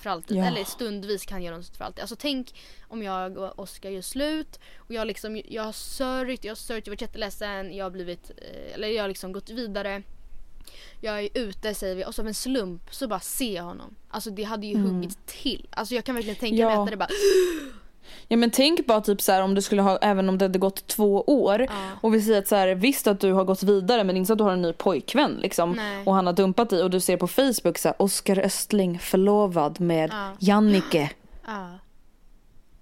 [0.00, 0.36] för alltid.
[0.36, 0.44] Ja.
[0.44, 2.00] Eller stundvis kan göra ont för alltid.
[2.00, 2.54] Alltså tänk
[2.88, 6.86] om jag och Oskar gör slut och jag liksom, jag har sörjt, jag har sörjt,
[6.86, 10.02] jag har varit jätteledsen, jag har blivit, eh, eller jag har liksom gått vidare.
[11.00, 13.96] Jag är ute säger vi och av en slump så bara ser jag honom.
[14.08, 15.68] Alltså det hade ju huggit till.
[15.70, 16.74] Alltså jag kan verkligen tänka mig Mm.
[16.74, 16.84] Ja.
[16.84, 17.08] att det bara
[18.28, 20.58] Ja men tänk bara typ så här om du skulle ha, även om det hade
[20.58, 21.74] gått två år Ja.
[22.00, 24.38] och vi säger att så här, visst att du har gått vidare men inte att
[24.38, 26.02] du har en ny pojkvän liksom Nej.
[26.06, 29.80] och han har dumpat dig och du ser på Facebook så här, Oskar Östling förlovad
[29.80, 30.32] med Ja.
[30.38, 31.10] Jannike.
[31.46, 31.68] Ja.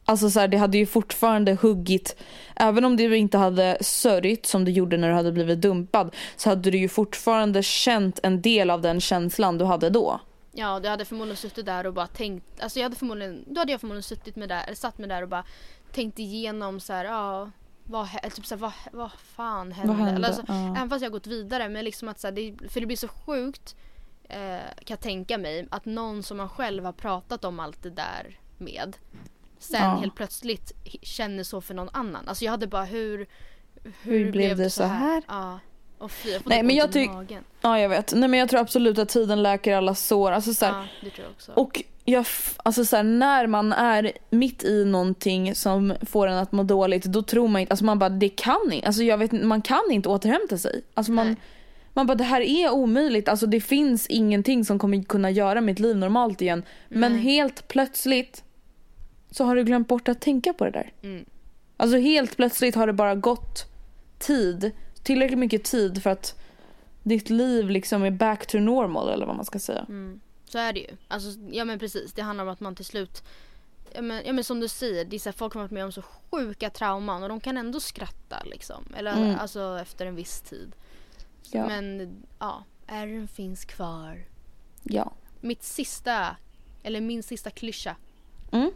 [0.04, 2.16] Alltså så här, det hade ju fortfarande huggit,
[2.56, 6.48] även om du inte hade sörjt som du gjorde när du hade blivit dumpad så
[6.48, 10.20] hade du ju fortfarande känt en del av den känslan du hade då.
[10.53, 13.72] Ja, du hade förmodligen suttit där och bara tänkt, alltså jag hade förmodligen, då hade
[13.72, 15.44] jag förmodligen suttit med där, eller satt med där och bara
[15.92, 17.51] tänkt igenom så här, ja,
[17.84, 19.92] vad, typ så här, vad, vad fan hände?
[19.92, 20.12] hände?
[20.12, 20.76] Eller alltså, Ja.
[20.76, 22.96] Även fast jag har gått vidare, men liksom att så här, det, för det blir
[22.96, 23.76] så sjukt,
[24.24, 27.90] eh, kan jag tänka mig, att någon som man själv har pratat om allt det
[27.90, 28.96] där med,
[29.59, 29.96] sen Ja.
[29.96, 30.72] helt plötsligt
[31.03, 32.28] känner så för någon annan.
[32.28, 33.28] Alltså jag hade bara hur,
[34.03, 35.22] Hur blev det så här?
[35.28, 35.59] Ja.
[35.99, 37.44] Och fy, jag får Nej, men jag tyck- magen.
[37.61, 40.32] Ja jag vet, nej men jag tror absolut att tiden läker alla sår.
[40.32, 41.53] Alltså så här, Ja, det tror jag också.
[41.53, 46.38] Och jag, f- alltså så här, när man är mitt i någonting som får en
[46.38, 49.18] att må dåligt då tror man inte, alltså man bara det kan inte, alltså jag
[49.18, 50.82] vet inte, man kan inte återhämta sig.
[50.94, 51.36] Alltså man, Nej.
[51.94, 55.78] man bara det här är omöjligt, alltså det finns ingenting som kommer kunna göra mitt
[55.78, 56.62] liv normalt igen.
[56.88, 57.22] Men Nej.
[57.22, 58.44] helt plötsligt
[59.30, 60.92] så har du glömt bort att tänka på det där.
[61.03, 61.24] Mm.
[61.76, 63.64] Alltså helt plötsligt har det bara gått
[64.18, 64.70] tid,
[65.03, 66.38] tillräckligt mycket tid för att
[67.03, 69.84] ditt liv liksom är back to normal eller vad man ska säga.
[69.88, 70.20] Mm.
[70.44, 70.96] Så är det ju.
[71.09, 72.12] Alltså, ja men precis.
[72.12, 73.22] Det handlar om att man till slut
[73.92, 75.84] Ja men, ja, men som du säger, det är så här, folk har varit med
[75.84, 78.84] om så sjuka trauman och de kan ändå skratta liksom.
[78.96, 79.38] Eller Mm.
[79.38, 80.72] alltså efter en viss tid.
[81.53, 81.66] Ja.
[81.66, 84.24] Men ja, ärren finns kvar.
[84.82, 85.12] Ja.
[85.40, 86.36] Mitt sista,
[86.82, 87.96] eller min sista klyscha.
[88.53, 88.70] Mm.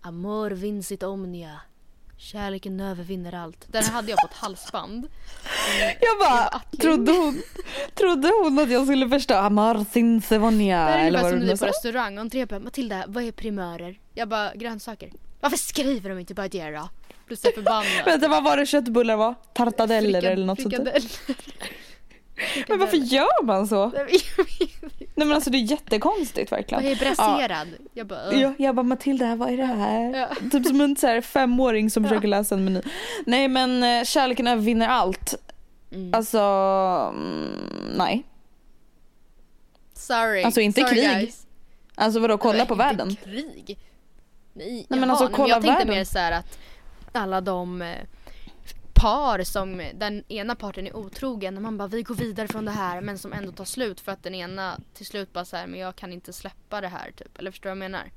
[0.00, 1.60] Amor vincit omnia.
[2.22, 3.64] Kärleken övervinner allt.
[3.68, 5.06] Den hade jag på ett halsband.
[6.00, 7.42] Jag bara, trodde hon,
[7.94, 11.40] trodde hon att jag skulle förstå Amar sin Sevonia Det här är eller ungefär som
[11.40, 13.98] du nu på restaurang och bara Matilda, vad är primörer?
[14.14, 15.12] Jag bara grönsaker.
[15.40, 16.88] Varför skriver de inte bara det då?
[17.26, 18.04] Blir så förbannad.
[18.04, 19.34] Vänta vad var det köttbullar var?
[19.52, 21.10] Tartadeller eller något sånt frikadeller.
[22.68, 23.86] Men varför gör man så?
[23.86, 24.04] Nej,
[24.36, 24.90] men.
[25.14, 26.84] Nej men alltså det är jättekonstigt verkligen.
[26.84, 27.68] Jag är braserad.
[27.94, 30.18] Jag bara, Ja, jag bara Matilda vad är det här?
[30.18, 30.28] Ja.
[30.52, 32.80] Typ som en så här femåring som försöker läsa en meny.
[33.26, 35.34] Nej men eh, kärleken övervinner allt.
[35.92, 36.14] Mm.
[36.14, 36.38] Alltså,
[37.14, 38.22] mm, nej.
[39.94, 40.42] Sorry.
[40.42, 41.10] Alltså, inte Sorry, krig.
[41.10, 41.46] guys.
[41.94, 43.16] Alltså vadå kolla Nej, på inte världen?
[43.24, 43.78] krig.
[44.52, 45.94] Nej, men jaha, alltså, nej, kolla jag tänkte världen.
[45.96, 46.58] mer så här att
[47.12, 47.96] alla de eh,
[49.00, 52.70] par som den ena parten är otrogen och man bara vi går vidare från det
[52.70, 55.66] här men som ändå tar slut för att den ena till slut bara så här
[55.66, 57.38] men jag kan inte släppa det här typ.
[57.38, 58.10] Eller förstår du vad jag menar?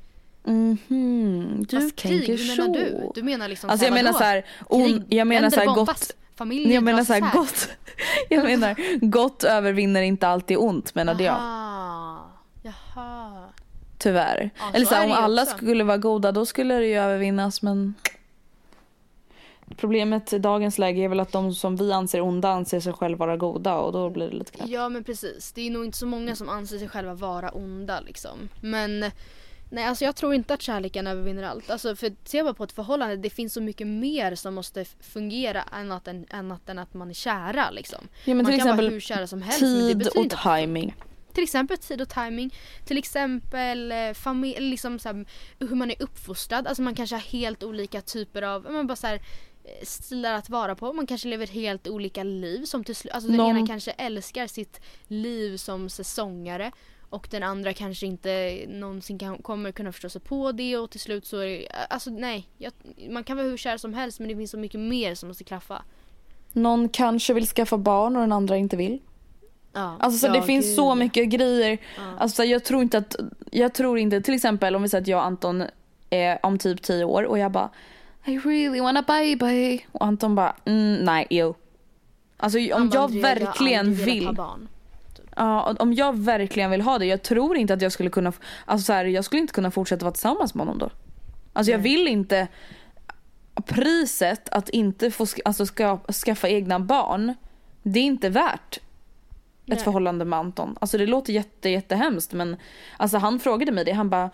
[0.46, 2.62] Mhm, du Fast krig, tänker hur så.
[2.62, 3.12] menar du?
[3.16, 5.66] Du menar liksom Alltså jag så menar så här, on, Krig, jag menar så här
[5.66, 5.76] gott.
[5.76, 7.70] bombas, familjer Jag menar så här gott.
[8.30, 8.76] Jag menar
[9.08, 11.36] gott övervinner inte alltid ont menade jag.
[11.36, 12.32] Aha.
[12.62, 13.44] Jaha.
[13.98, 14.50] Tyvärr.
[14.60, 15.58] Ja, Eller så så här, är om alla också.
[15.58, 17.94] skulle vara goda då skulle det ju övervinnas men
[19.78, 23.26] Problemet i dagens läge är väl att de som vi anser onda anser sig själva
[23.26, 24.70] vara goda och då blir det lite knäppt.
[24.72, 25.52] Ja men precis.
[25.52, 28.50] Det är nog inte så många som anser sig själva vara onda liksom.
[28.62, 29.06] Men
[29.70, 31.70] nej alltså jag tror inte att kärleken övervinner allt.
[31.70, 35.62] Alltså för se bara på ett förhållande, det finns så mycket mer som måste fungera
[35.62, 38.00] annat än, annat än att man är kära liksom.
[38.26, 40.36] Ja, men man kan exempel vara hur kära som helst men det Tid och inte
[40.36, 40.96] att- timing.
[41.34, 42.54] Till exempel tid och timing.
[42.86, 45.26] Till exempel eh, familj, liksom så här,
[45.60, 46.68] hur man är uppfostrad.
[46.68, 49.22] Alltså man kanske har helt olika typer av, men bara så här,
[49.84, 50.94] stilar att vara på.
[50.94, 52.66] Man kanske lever helt olika liv.
[52.66, 56.72] Som till alltså den Någon- ena kanske älskar sitt liv som säsongare.
[57.10, 61.00] Och den andra kanske inte någonsin kan, kommer kunna förstå sig på det och till
[61.00, 62.50] slut så är det, alltså nej.
[62.58, 62.72] Jag,
[63.10, 65.44] man kan vara hur kär som helst men det finns så mycket mer som måste
[65.44, 65.84] klaffa.
[66.52, 69.00] Någon kanske vill skaffa barn och den andra inte vill.
[69.74, 70.96] Ja, Alltså så ja, det finns gud, så ja.
[70.96, 71.78] mycket grejer.
[71.98, 72.04] Ja.
[72.20, 73.16] Alltså jag tror inte att,
[73.52, 75.64] jag tror inte, till exempel om vi säger att jag och Anton
[76.10, 77.70] är om typ 10 år och jag bara
[78.26, 79.86] I really want a baby.
[79.92, 81.56] Och Anton bara mm, nej jo.
[82.38, 84.34] Alltså om jag "Andrea, har verkligen velat vill.
[84.36, 84.68] barn."
[85.36, 87.06] Ja, om jag verkligen vill ha det.
[87.06, 88.34] Jag tror inte att jag skulle kunna,
[88.66, 90.90] alltså så här, jag skulle inte kunna fortsätta vara tillsammans med honom då.
[91.54, 92.48] Alltså jag vill inte,
[93.66, 97.34] priset att inte få alltså, ska, skaffa egna barn,
[97.84, 98.82] det är inte värt ett
[99.66, 99.80] Nej.
[99.80, 100.78] förhållande med Anton.
[100.82, 102.58] Alltså det låter jätte, jättehemskt men
[102.98, 104.30] alltså han frågade mig det, han bara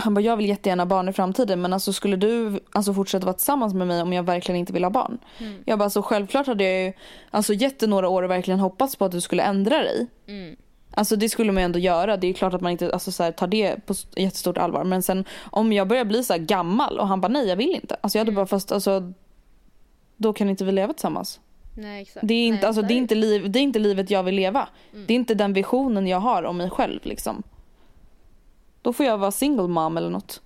[0.00, 3.26] han bara, jag vill jättegärna ha barn i framtiden men alltså skulle du alltså fortsätta
[3.26, 5.18] vara tillsammans med mig om jag verkligen inte vill ha barn?
[5.38, 5.62] Mm.
[5.64, 6.92] Jag bara, så självklart hade jag ju
[7.30, 10.06] alltså gett det några år och verkligen hoppats på att du skulle ändra dig.
[10.26, 10.56] Mm.
[10.90, 12.16] Alltså det skulle man ju ändå göra.
[12.16, 14.84] Det är klart att man inte alltså, så här, tar det på jättestort allvar.
[14.84, 17.74] Men sen om jag börjar bli så här gammal och han bara nej jag vill
[17.74, 17.96] inte.
[18.00, 18.34] Alltså jag Mm.
[18.34, 19.12] hade bara fast alltså
[20.16, 21.40] då kan inte vi leva tillsammans.
[21.76, 22.26] Nej exakt.
[22.28, 24.10] Det är inte, Nej, alltså, så det är är inte, liv, det är inte livet
[24.10, 24.68] jag vill leva.
[24.92, 25.06] Mm.
[25.06, 27.42] Det är inte den visionen jag har om mig själv liksom.
[28.88, 30.42] Då får jag vara single mom eller något.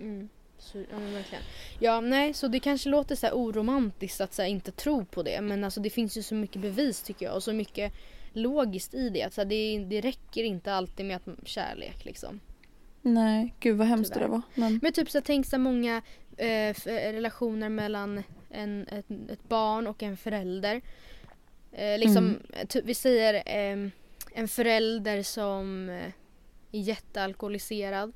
[0.00, 0.28] Mm.
[0.58, 1.44] Så, ja, men verkligen.
[1.78, 5.22] Ja, nej, så det kanske låter så här oromantiskt att så här, inte tro på
[5.22, 5.40] det.
[5.40, 7.92] Men alltså, det finns ju så mycket bevis tycker jag och så mycket
[8.32, 9.22] logiskt i det.
[9.22, 12.40] Att, så här, det, det räcker inte alltid med att kärlek liksom.
[13.02, 14.26] Nej, gud vad hemskt Tyvärr.
[14.26, 14.42] det var.
[14.54, 14.80] Men...
[14.82, 16.02] Men typ så här, tänk så här många
[16.36, 16.74] eh, eh,
[17.12, 20.80] relationer mellan en, ett, ett barn och en förälder.
[21.72, 22.66] Eh, liksom, Mm.
[22.68, 23.88] typ, vi säger eh,
[24.34, 26.12] en förälder som eh,
[26.78, 28.12] är jättealkoholiserad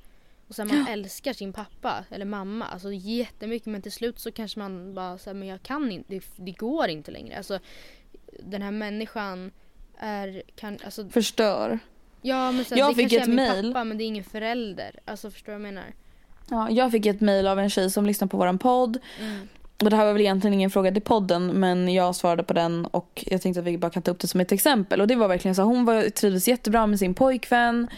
[0.48, 4.58] och sen man älskar sin pappa eller mamma alltså jättemycket men till slut så kanske
[4.58, 7.36] man bara säger men jag kan inte, det, det går inte längre.
[7.36, 7.58] Alltså
[8.40, 9.50] den här människan
[9.98, 11.78] är, kan, alltså Förstör.
[12.22, 13.72] ja men här, Jag det fick kanske ett är min mail.
[13.72, 15.00] pappa men det är ingen förälder.
[15.04, 15.94] Alltså förstår du vad jag menar?
[16.50, 18.98] Ja, jag fick ett mail av en tjej som lyssnar på våran podd.
[19.20, 19.48] Mm.
[19.84, 22.86] Och det här var väl egentligen ingen fråga till podden men jag svarade på den
[22.86, 25.00] och jag tänkte att vi bara kan ta upp det som ett exempel.
[25.00, 27.88] Och det var verkligen så hon var, trivdes jättebra med sin pojkvän.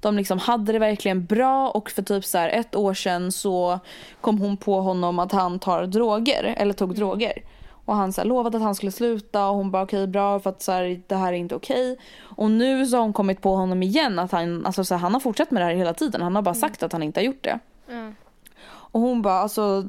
[0.00, 3.78] De liksom hade det verkligen bra och för typ så här ett år sedan så
[4.20, 7.42] kom hon på honom att han tar droger eller tog droger.
[7.84, 10.50] Och han så här, lovade att han skulle sluta och hon bara okej bra för
[10.50, 11.98] att så här, det här är inte okej.
[12.20, 15.12] Och nu så har hon kommit på honom igen att han, alltså så här, han
[15.12, 16.22] har fortsatt med det här hela tiden.
[16.22, 17.58] Han har bara sagt att han inte har gjort det.
[17.86, 18.12] Ja.
[18.66, 19.84] Och hon bara alltså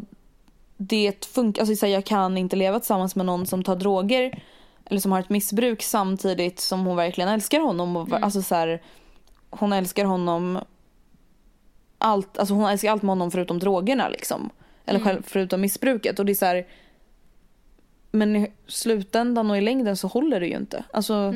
[0.87, 4.43] det funkar, alltså jag kan inte leva tillsammans med någon som tar droger
[4.85, 8.81] eller som har ett missbruk samtidigt som hon verkligen älskar honom och alltså så här,
[9.49, 10.59] hon älskar honom
[11.97, 14.49] allt, alltså hon älskar allt med honom förutom drogerna liksom.
[14.85, 16.67] Eller själv, förutom missbruket och det är så här
[18.11, 20.83] men i slutändan och i längden så håller det ju inte.
[20.93, 21.33] Alltså,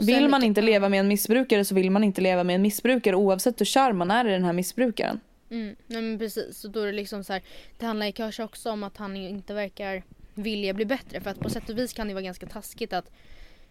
[0.00, 3.16] vill man inte leva med en missbrukare så vill man inte leva med en missbrukare
[3.16, 5.20] oavsett hur kär man är i den här missbrukaren.
[5.52, 6.58] Mm, nej men precis.
[6.58, 7.42] Så då är det liksom så här,
[7.78, 10.02] det handlar ju kanske också om att han inte verkar
[10.34, 11.20] vilja bli bättre.
[11.20, 13.10] För att på sätt och vis kan det vara ganska taskigt att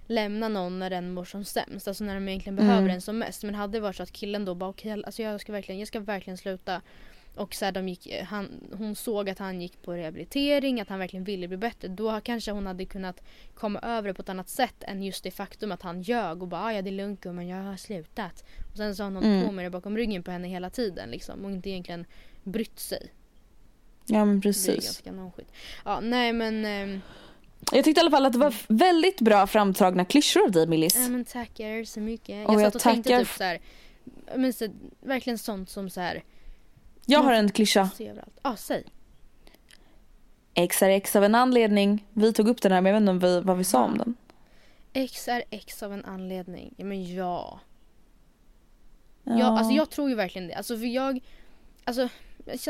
[0.08, 1.88] lämna någon när den mår som sämst.
[1.88, 2.92] Alltså när de egentligen behöver Mm.
[2.92, 3.44] den som mest.
[3.44, 5.88] Men hade det varit så att killen då bara okej, alltså jag ska verkligen, jag
[5.88, 6.82] ska verkligen sluta.
[7.36, 11.00] Och så här, de gick, han, hon såg att han gick på rehabilitering, att han
[11.00, 11.88] verkligen ville bli bättre.
[11.88, 13.22] Då kanske hon hade kunnat
[13.56, 16.48] komma över det på ett annat sätt än just det faktum att han ljög och
[16.48, 18.46] bara "Ah, ja det är lugnt men jag har slutat.
[18.72, 19.46] Och sen så har han Mm.
[19.46, 22.06] på med det bakom ryggen på henne hela tiden liksom och inte egentligen
[22.44, 23.14] brytt sig.
[24.06, 24.84] Ja men Det är precis.
[24.86, 25.48] ganska nonskit.
[25.86, 27.02] Ja nej men, ehm,
[27.72, 30.96] Jag tyckte i alla fall att det var väldigt bra framtagna klyschor av dig Millis.
[30.96, 32.48] ja, men tackar så mycket.
[32.48, 33.60] Och jag jag satt och tänkte tackar typ så här,
[34.38, 34.68] men så,
[35.02, 36.24] verkligen sånt som så här,
[37.06, 37.90] Jag har en klyscha.
[38.44, 38.84] Ja säg.
[40.54, 42.08] X är X av en anledning.
[42.14, 43.98] Vi tog upp den här men jag vet inte om vi, vad vi sa om
[43.98, 44.16] den.
[44.94, 46.74] X är X av en anledning.
[46.78, 47.60] Ja men ja.
[49.40, 50.54] Ja, alltså jag tror ju verkligen det.
[50.54, 51.20] Alltså för jag,
[51.84, 52.10] alltså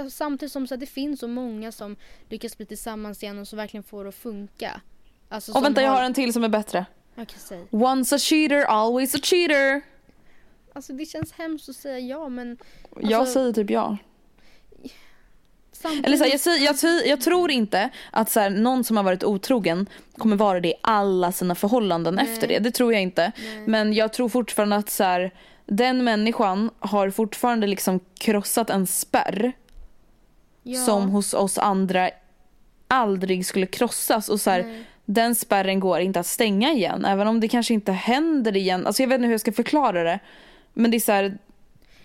[0.10, 1.96] samtidigt som så att det finns så många som
[2.30, 4.82] lyckas bli tillsammans igen och som verkligen får det att funka.
[5.30, 6.86] Alltså, Och vänta jag har en till som är bättre.
[7.38, 7.66] Säg.
[7.72, 9.82] Once a cheater, always a cheater.
[10.74, 12.58] Alltså det känns hemskt att säga ja men
[13.02, 13.98] jag Alltså- säger typ ja.
[15.72, 16.06] samtidigt...
[16.06, 18.98] Eller så här, jag, säger, jag, säger- jag tror inte att så här, någon som
[18.98, 22.34] har varit otrogen kommer vara det i alla sina förhållanden Nej.
[22.34, 22.60] efter det.
[22.60, 23.32] Det tror jag inte.
[23.44, 23.68] Nej.
[23.68, 25.32] Men jag tror fortfarande att så här,
[25.66, 29.54] den människan har fortfarande liksom krossat en spärr
[30.64, 30.80] ja.
[30.80, 32.10] som hos oss andra
[32.88, 34.30] aldrig skulle krossas.
[34.30, 37.06] Och så här, den spärren går inte att stänga igen.
[37.06, 38.88] Även om det kanske inte händer igen.
[38.88, 40.20] Alltså jag vet inte hur jag ska förklara det.
[40.74, 41.38] Men det är så här,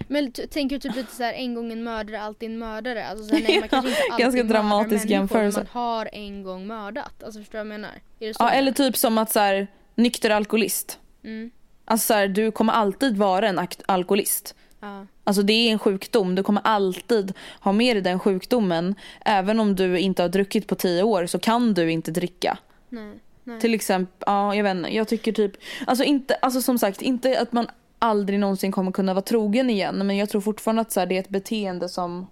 [0.08, 3.06] Men tänker du typ lite såhär en gång en mördare alltid en mördare?
[3.06, 5.58] Alltså såhär, nej man kanske inte alltid Ganska dramatisk jämförelse.
[5.60, 7.22] Man har en gång mördat.
[7.22, 8.00] Alltså förstår du vad jag menar?
[8.20, 10.98] Så ja, eller typ som att så här, nykter alkoholist.
[11.24, 11.50] Mm.
[11.88, 14.54] Alltså så här, du kommer alltid vara en alkoholist.
[14.80, 15.06] Ja.
[15.24, 16.34] Alltså det är en sjukdom.
[16.34, 18.94] Du kommer alltid ha med dig den sjukdomen.
[19.24, 22.58] Även om du inte har druckit på tio år så kan du inte dricka.
[22.88, 23.12] Nej.
[23.44, 23.60] Nej.
[23.60, 24.94] Till exempel, ja jag vet inte.
[24.94, 25.52] Jag tycker typ,
[25.86, 27.66] alltså inte, alltså som sagt inte att man
[27.98, 30.06] aldrig någonsin kommer kunna vara trogen igen.
[30.06, 32.26] Men jag tror fortfarande att så här, det är ett beteende som,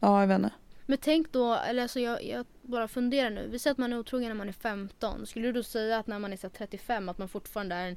[0.00, 0.50] ja jag vet inte.
[0.86, 3.48] Men tänk då, eller alltså jag, jag bara funderar nu.
[3.50, 5.26] Vi säger att man är otrogen när man är 15.
[5.26, 7.88] Skulle du då säga att när man är så här 35 att man fortfarande är
[7.88, 7.96] en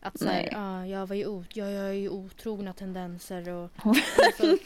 [0.00, 0.52] att säga, Nej.
[0.56, 4.56] ah, jag var ju ot- jag, jag är ju otrogna tendenser och alltså,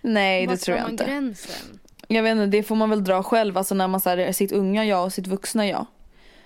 [0.00, 1.04] Nej det var tror drar jag man inte.
[1.04, 1.78] gränsen?
[2.08, 3.58] Jag vet inte, det får man väl dra själv.
[3.58, 5.86] Alltså när man så här, är sitt unga jag och sitt vuxna jag.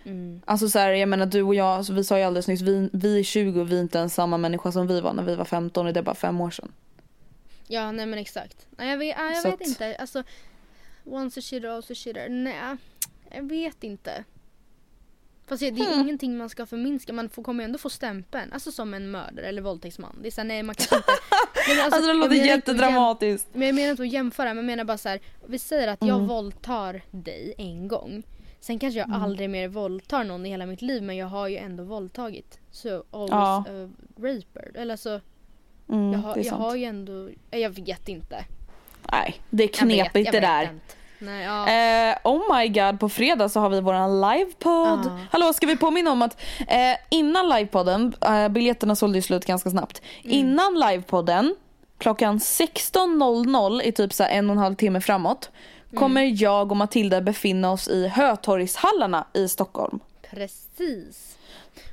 [0.05, 0.41] Mm.
[0.45, 2.91] Alltså så här, jag menar du och jag, alltså, vi sa ju alldeles nyss, vi,
[2.93, 5.35] vi är 20 och vi är inte ens samma människa som vi var när vi
[5.37, 6.73] var 15 och det är bara fem år sedan.
[7.67, 8.67] Ja, nej men exakt.
[8.71, 9.97] Nej, jag vet, jag Så vet att- inte.
[9.97, 10.23] Alltså,
[11.05, 12.29] once a cheater, always a cheater.
[12.29, 12.55] Nej,
[13.31, 14.25] jag vet inte.
[15.47, 16.01] Fast det det är Hmm.
[16.01, 17.13] ingenting man ska förminska.
[17.13, 18.53] Man får, kommer ju ändå få stämpeln.
[18.53, 20.19] Alltså som en mördare eller våldtäktsman.
[20.23, 21.13] Det är såhär, nej man kanske inte...
[21.69, 23.49] Men Alltså, det jag låter jättedramatiskt.
[23.49, 25.21] jäm- Men jag menar inte att jämföra, men jag menar bara så här.
[25.47, 26.27] Vi säger att jag Mm.
[26.27, 28.23] våldtar dig en gång.
[28.61, 31.57] Sen kanske jag aldrig mer våldtar någon i hela mitt liv men jag har ju
[31.57, 32.59] ändå våldtagit.
[32.71, 33.65] Så always Ja.
[33.69, 34.71] a raper.
[34.75, 35.21] Eller så,
[35.89, 36.63] Mm, jag, har, det jag sant.
[36.63, 38.45] har ju ändå, jag vet inte.
[39.13, 40.63] Nej, det är Jag vet- knepigt jag det vet där.
[40.63, 40.95] inte.
[41.25, 41.69] Nej, ja.
[41.69, 45.01] Eh, oh my god, på fredag så har vi våran livepodd.
[45.05, 45.19] Ja.
[45.31, 49.71] Hallå, ska vi påminna om att eh, innan livepodden, eh, biljetterna sålde ju slut ganska
[49.71, 50.03] snabbt.
[50.25, 50.37] Mm.
[50.39, 51.55] Innan livepodden,
[51.99, 55.51] klockan 16.00 i typ så en och en halv timme framåt,
[55.91, 56.01] Mm.
[56.01, 60.01] kommer jag och Matilda befinna oss i Hötorgshallarna i Stockholm.
[60.31, 61.34] Precis.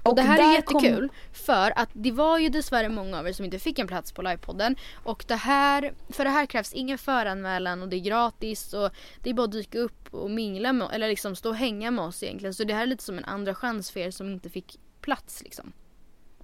[0.03, 1.15] Och, det här är jättekul kom-
[1.45, 4.21] för att det var ju dessvärre många av er som inte fick en plats på
[4.21, 4.75] livepodden.
[5.03, 8.89] Och det här, för det här krävs ingen föranmälan och det är gratis och
[9.23, 12.05] det är bara att dyka upp och mingla med eller liksom stå och hänga med
[12.05, 12.53] oss egentligen.
[12.53, 15.43] Så det här är lite som en andra chans för er som inte fick plats
[15.43, 15.73] liksom.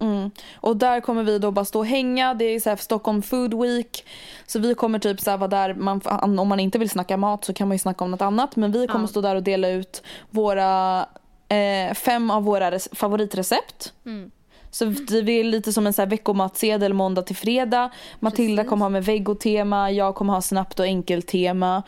[0.00, 0.30] Mm.
[0.56, 2.34] Och där kommer vi då bara stå och hänga.
[2.34, 4.04] Det är så här Stockholm Food Week.
[4.46, 5.74] Så vi kommer typ så här vara där.
[5.74, 6.00] Man,
[6.38, 8.56] om man inte vill snacka mat så kan man ju snacka om något annat.
[8.56, 9.08] Men vi kommer Ja.
[9.08, 11.06] stå där och dela ut våra
[11.48, 13.92] eh, fem av våra favoritrecept.
[14.06, 14.30] Mm.
[14.70, 14.84] Så
[15.24, 17.90] det är lite som en så här veckomatsedel måndag till fredag.
[18.20, 18.70] Matilda Precis.
[18.70, 19.90] kommer ha med vegotema.
[19.90, 21.82] Jag kommer ha snabbt och enkelt tema.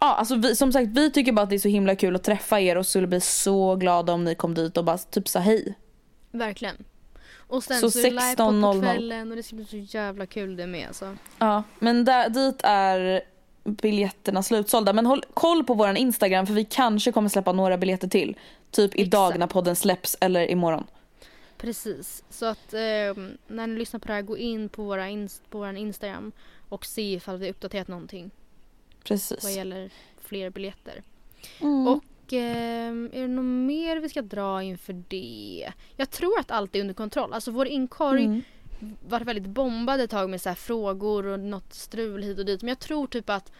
[0.00, 2.24] Ja, alltså vi, som sagt vi tycker bara att det är så himla kul att
[2.24, 5.38] träffa er och skulle bli så glada om ni kom dit och bara typ sa
[5.38, 5.74] hej.
[6.30, 6.76] Verkligen.
[7.36, 8.80] Och sen Så så, är det på 16.00.
[8.80, 11.16] kvällen och det ska bli så jävla kul det med alltså.
[11.38, 13.22] Ja, men där, dit är
[13.64, 14.92] biljetterna slutsålda.
[14.92, 18.36] Men håll koll på våran Instagram för vi kanske kommer släppa några biljetter till.
[18.72, 19.38] Typ idag Exakt.
[19.38, 20.84] när podden släpps eller imorgon.
[21.58, 22.24] Precis.
[22.30, 22.80] Så att eh,
[23.46, 26.32] när ni lyssnar på det här, gå in på våra ins- på vår Instagram
[26.68, 28.30] och se ifall vi uppdaterat någonting
[28.94, 29.56] vad Precis.
[29.56, 31.02] gäller fler biljetter.
[31.60, 31.88] Mm.
[31.88, 35.72] Och eh, är det något mer vi ska dra inför det?
[35.96, 37.32] Jag tror att allt är under kontroll.
[37.32, 38.42] Alltså vår inkorg Mm.
[39.08, 42.62] var väldigt bombad ett tag med så här frågor och något strul hit och dit.
[42.62, 43.52] Men jag tror typ att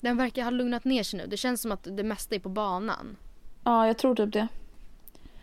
[0.00, 1.26] den verkar ha lugnat ner sig nu.
[1.26, 3.16] Det känns som att det mesta är på banan.
[3.64, 4.48] Ja, jag tror typ det.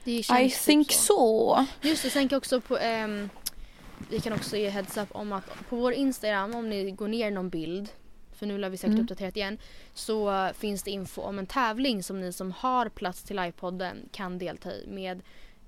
[0.04, 1.56] Det I typ think så.
[1.82, 1.88] so.
[1.88, 3.30] Just det, sen kan jag också på, ehm,
[4.10, 7.32] vi kan också ge heads up om att på vår Instagram om ni går ner
[7.32, 7.90] någon bild
[8.36, 9.04] för nu lär vi säkert Mm.
[9.04, 9.58] uppdaterat igen
[9.94, 14.38] så finns det info om en tävling som ni som har plats till livepodden kan
[14.38, 15.22] delta i med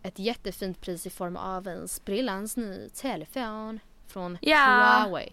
[0.04, 4.58] ett jättefint pris i form av en sprillans ny telefon från Ja.
[5.06, 5.30] Huawei.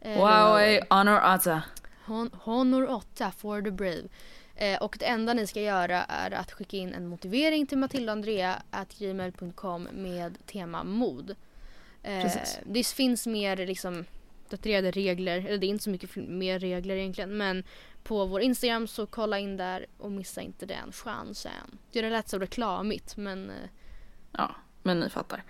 [0.00, 1.62] Eh, Huawei Honor 8.
[2.06, 4.02] Hon, Honor 8 for the brave.
[4.60, 9.82] Eh, och det enda ni ska göra är att skicka in en motivering till matildaandrea.gmail.com
[9.82, 11.36] med tema mod.
[12.02, 12.32] Eh,
[12.64, 14.04] det finns mer liksom
[14.50, 17.64] daterade regler, eller det är inte så mycket mer regler egentligen men
[18.02, 21.78] på vår Instagram så kolla in där och missa inte den chansen.
[21.92, 23.56] Det lät så reklamigt men eh,
[24.32, 24.54] Ja.
[24.82, 25.42] Men ni fattar.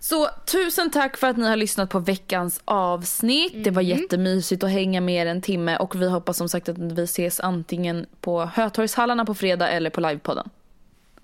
[0.00, 3.64] Så tusen tack för att ni har lyssnat på veckans avsnitt.
[3.64, 6.78] Det var jättemysigt att hänga med er en timme och vi hoppas som sagt att
[6.78, 10.50] vi ses antingen på Hötorgshallarna på fredag eller på livepodden.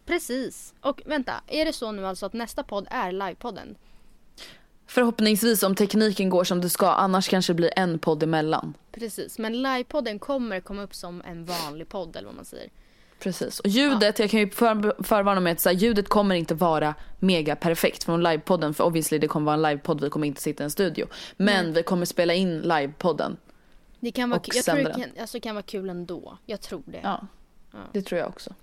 [0.07, 0.75] Precis.
[0.81, 3.77] Och vänta, är det så nu alltså att nästa podd är livepodden?
[4.87, 8.75] Förhoppningsvis om tekniken går som det ska, annars kanske det blir en podd emellan.
[8.93, 12.71] Precis, men livepodden kommer komma upp som en vanlig podd eller vad man säger.
[13.19, 13.61] Precis.
[13.61, 16.95] Och ljudet, jag kan ju för, förvarna med att så här, ljudet kommer inte vara
[17.19, 20.63] mega perfekt från livepodden för obviously det kommer vara en livepodd, vi kommer inte sitta
[20.63, 21.07] i en studio.
[21.37, 23.37] Men vi kommer spela in livepodden.
[24.01, 26.39] Det kan vara, jag tror det kan, alltså, kan vara kul ändå.
[26.47, 27.01] Jag tror det.
[27.03, 27.27] Ja,
[27.93, 28.55] det tror jag också.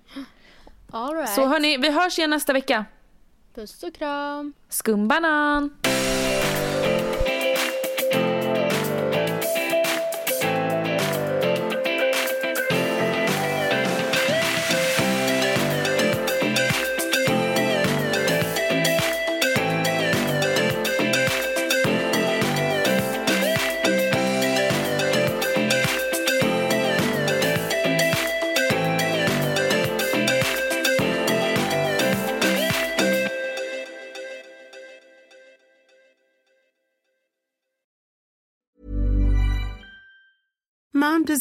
[0.91, 1.35] All right.
[1.35, 2.85] Så hörni, vi hörs igen nästa vecka.
[3.55, 4.53] Puss och kram.
[4.69, 5.77] Skumbanan!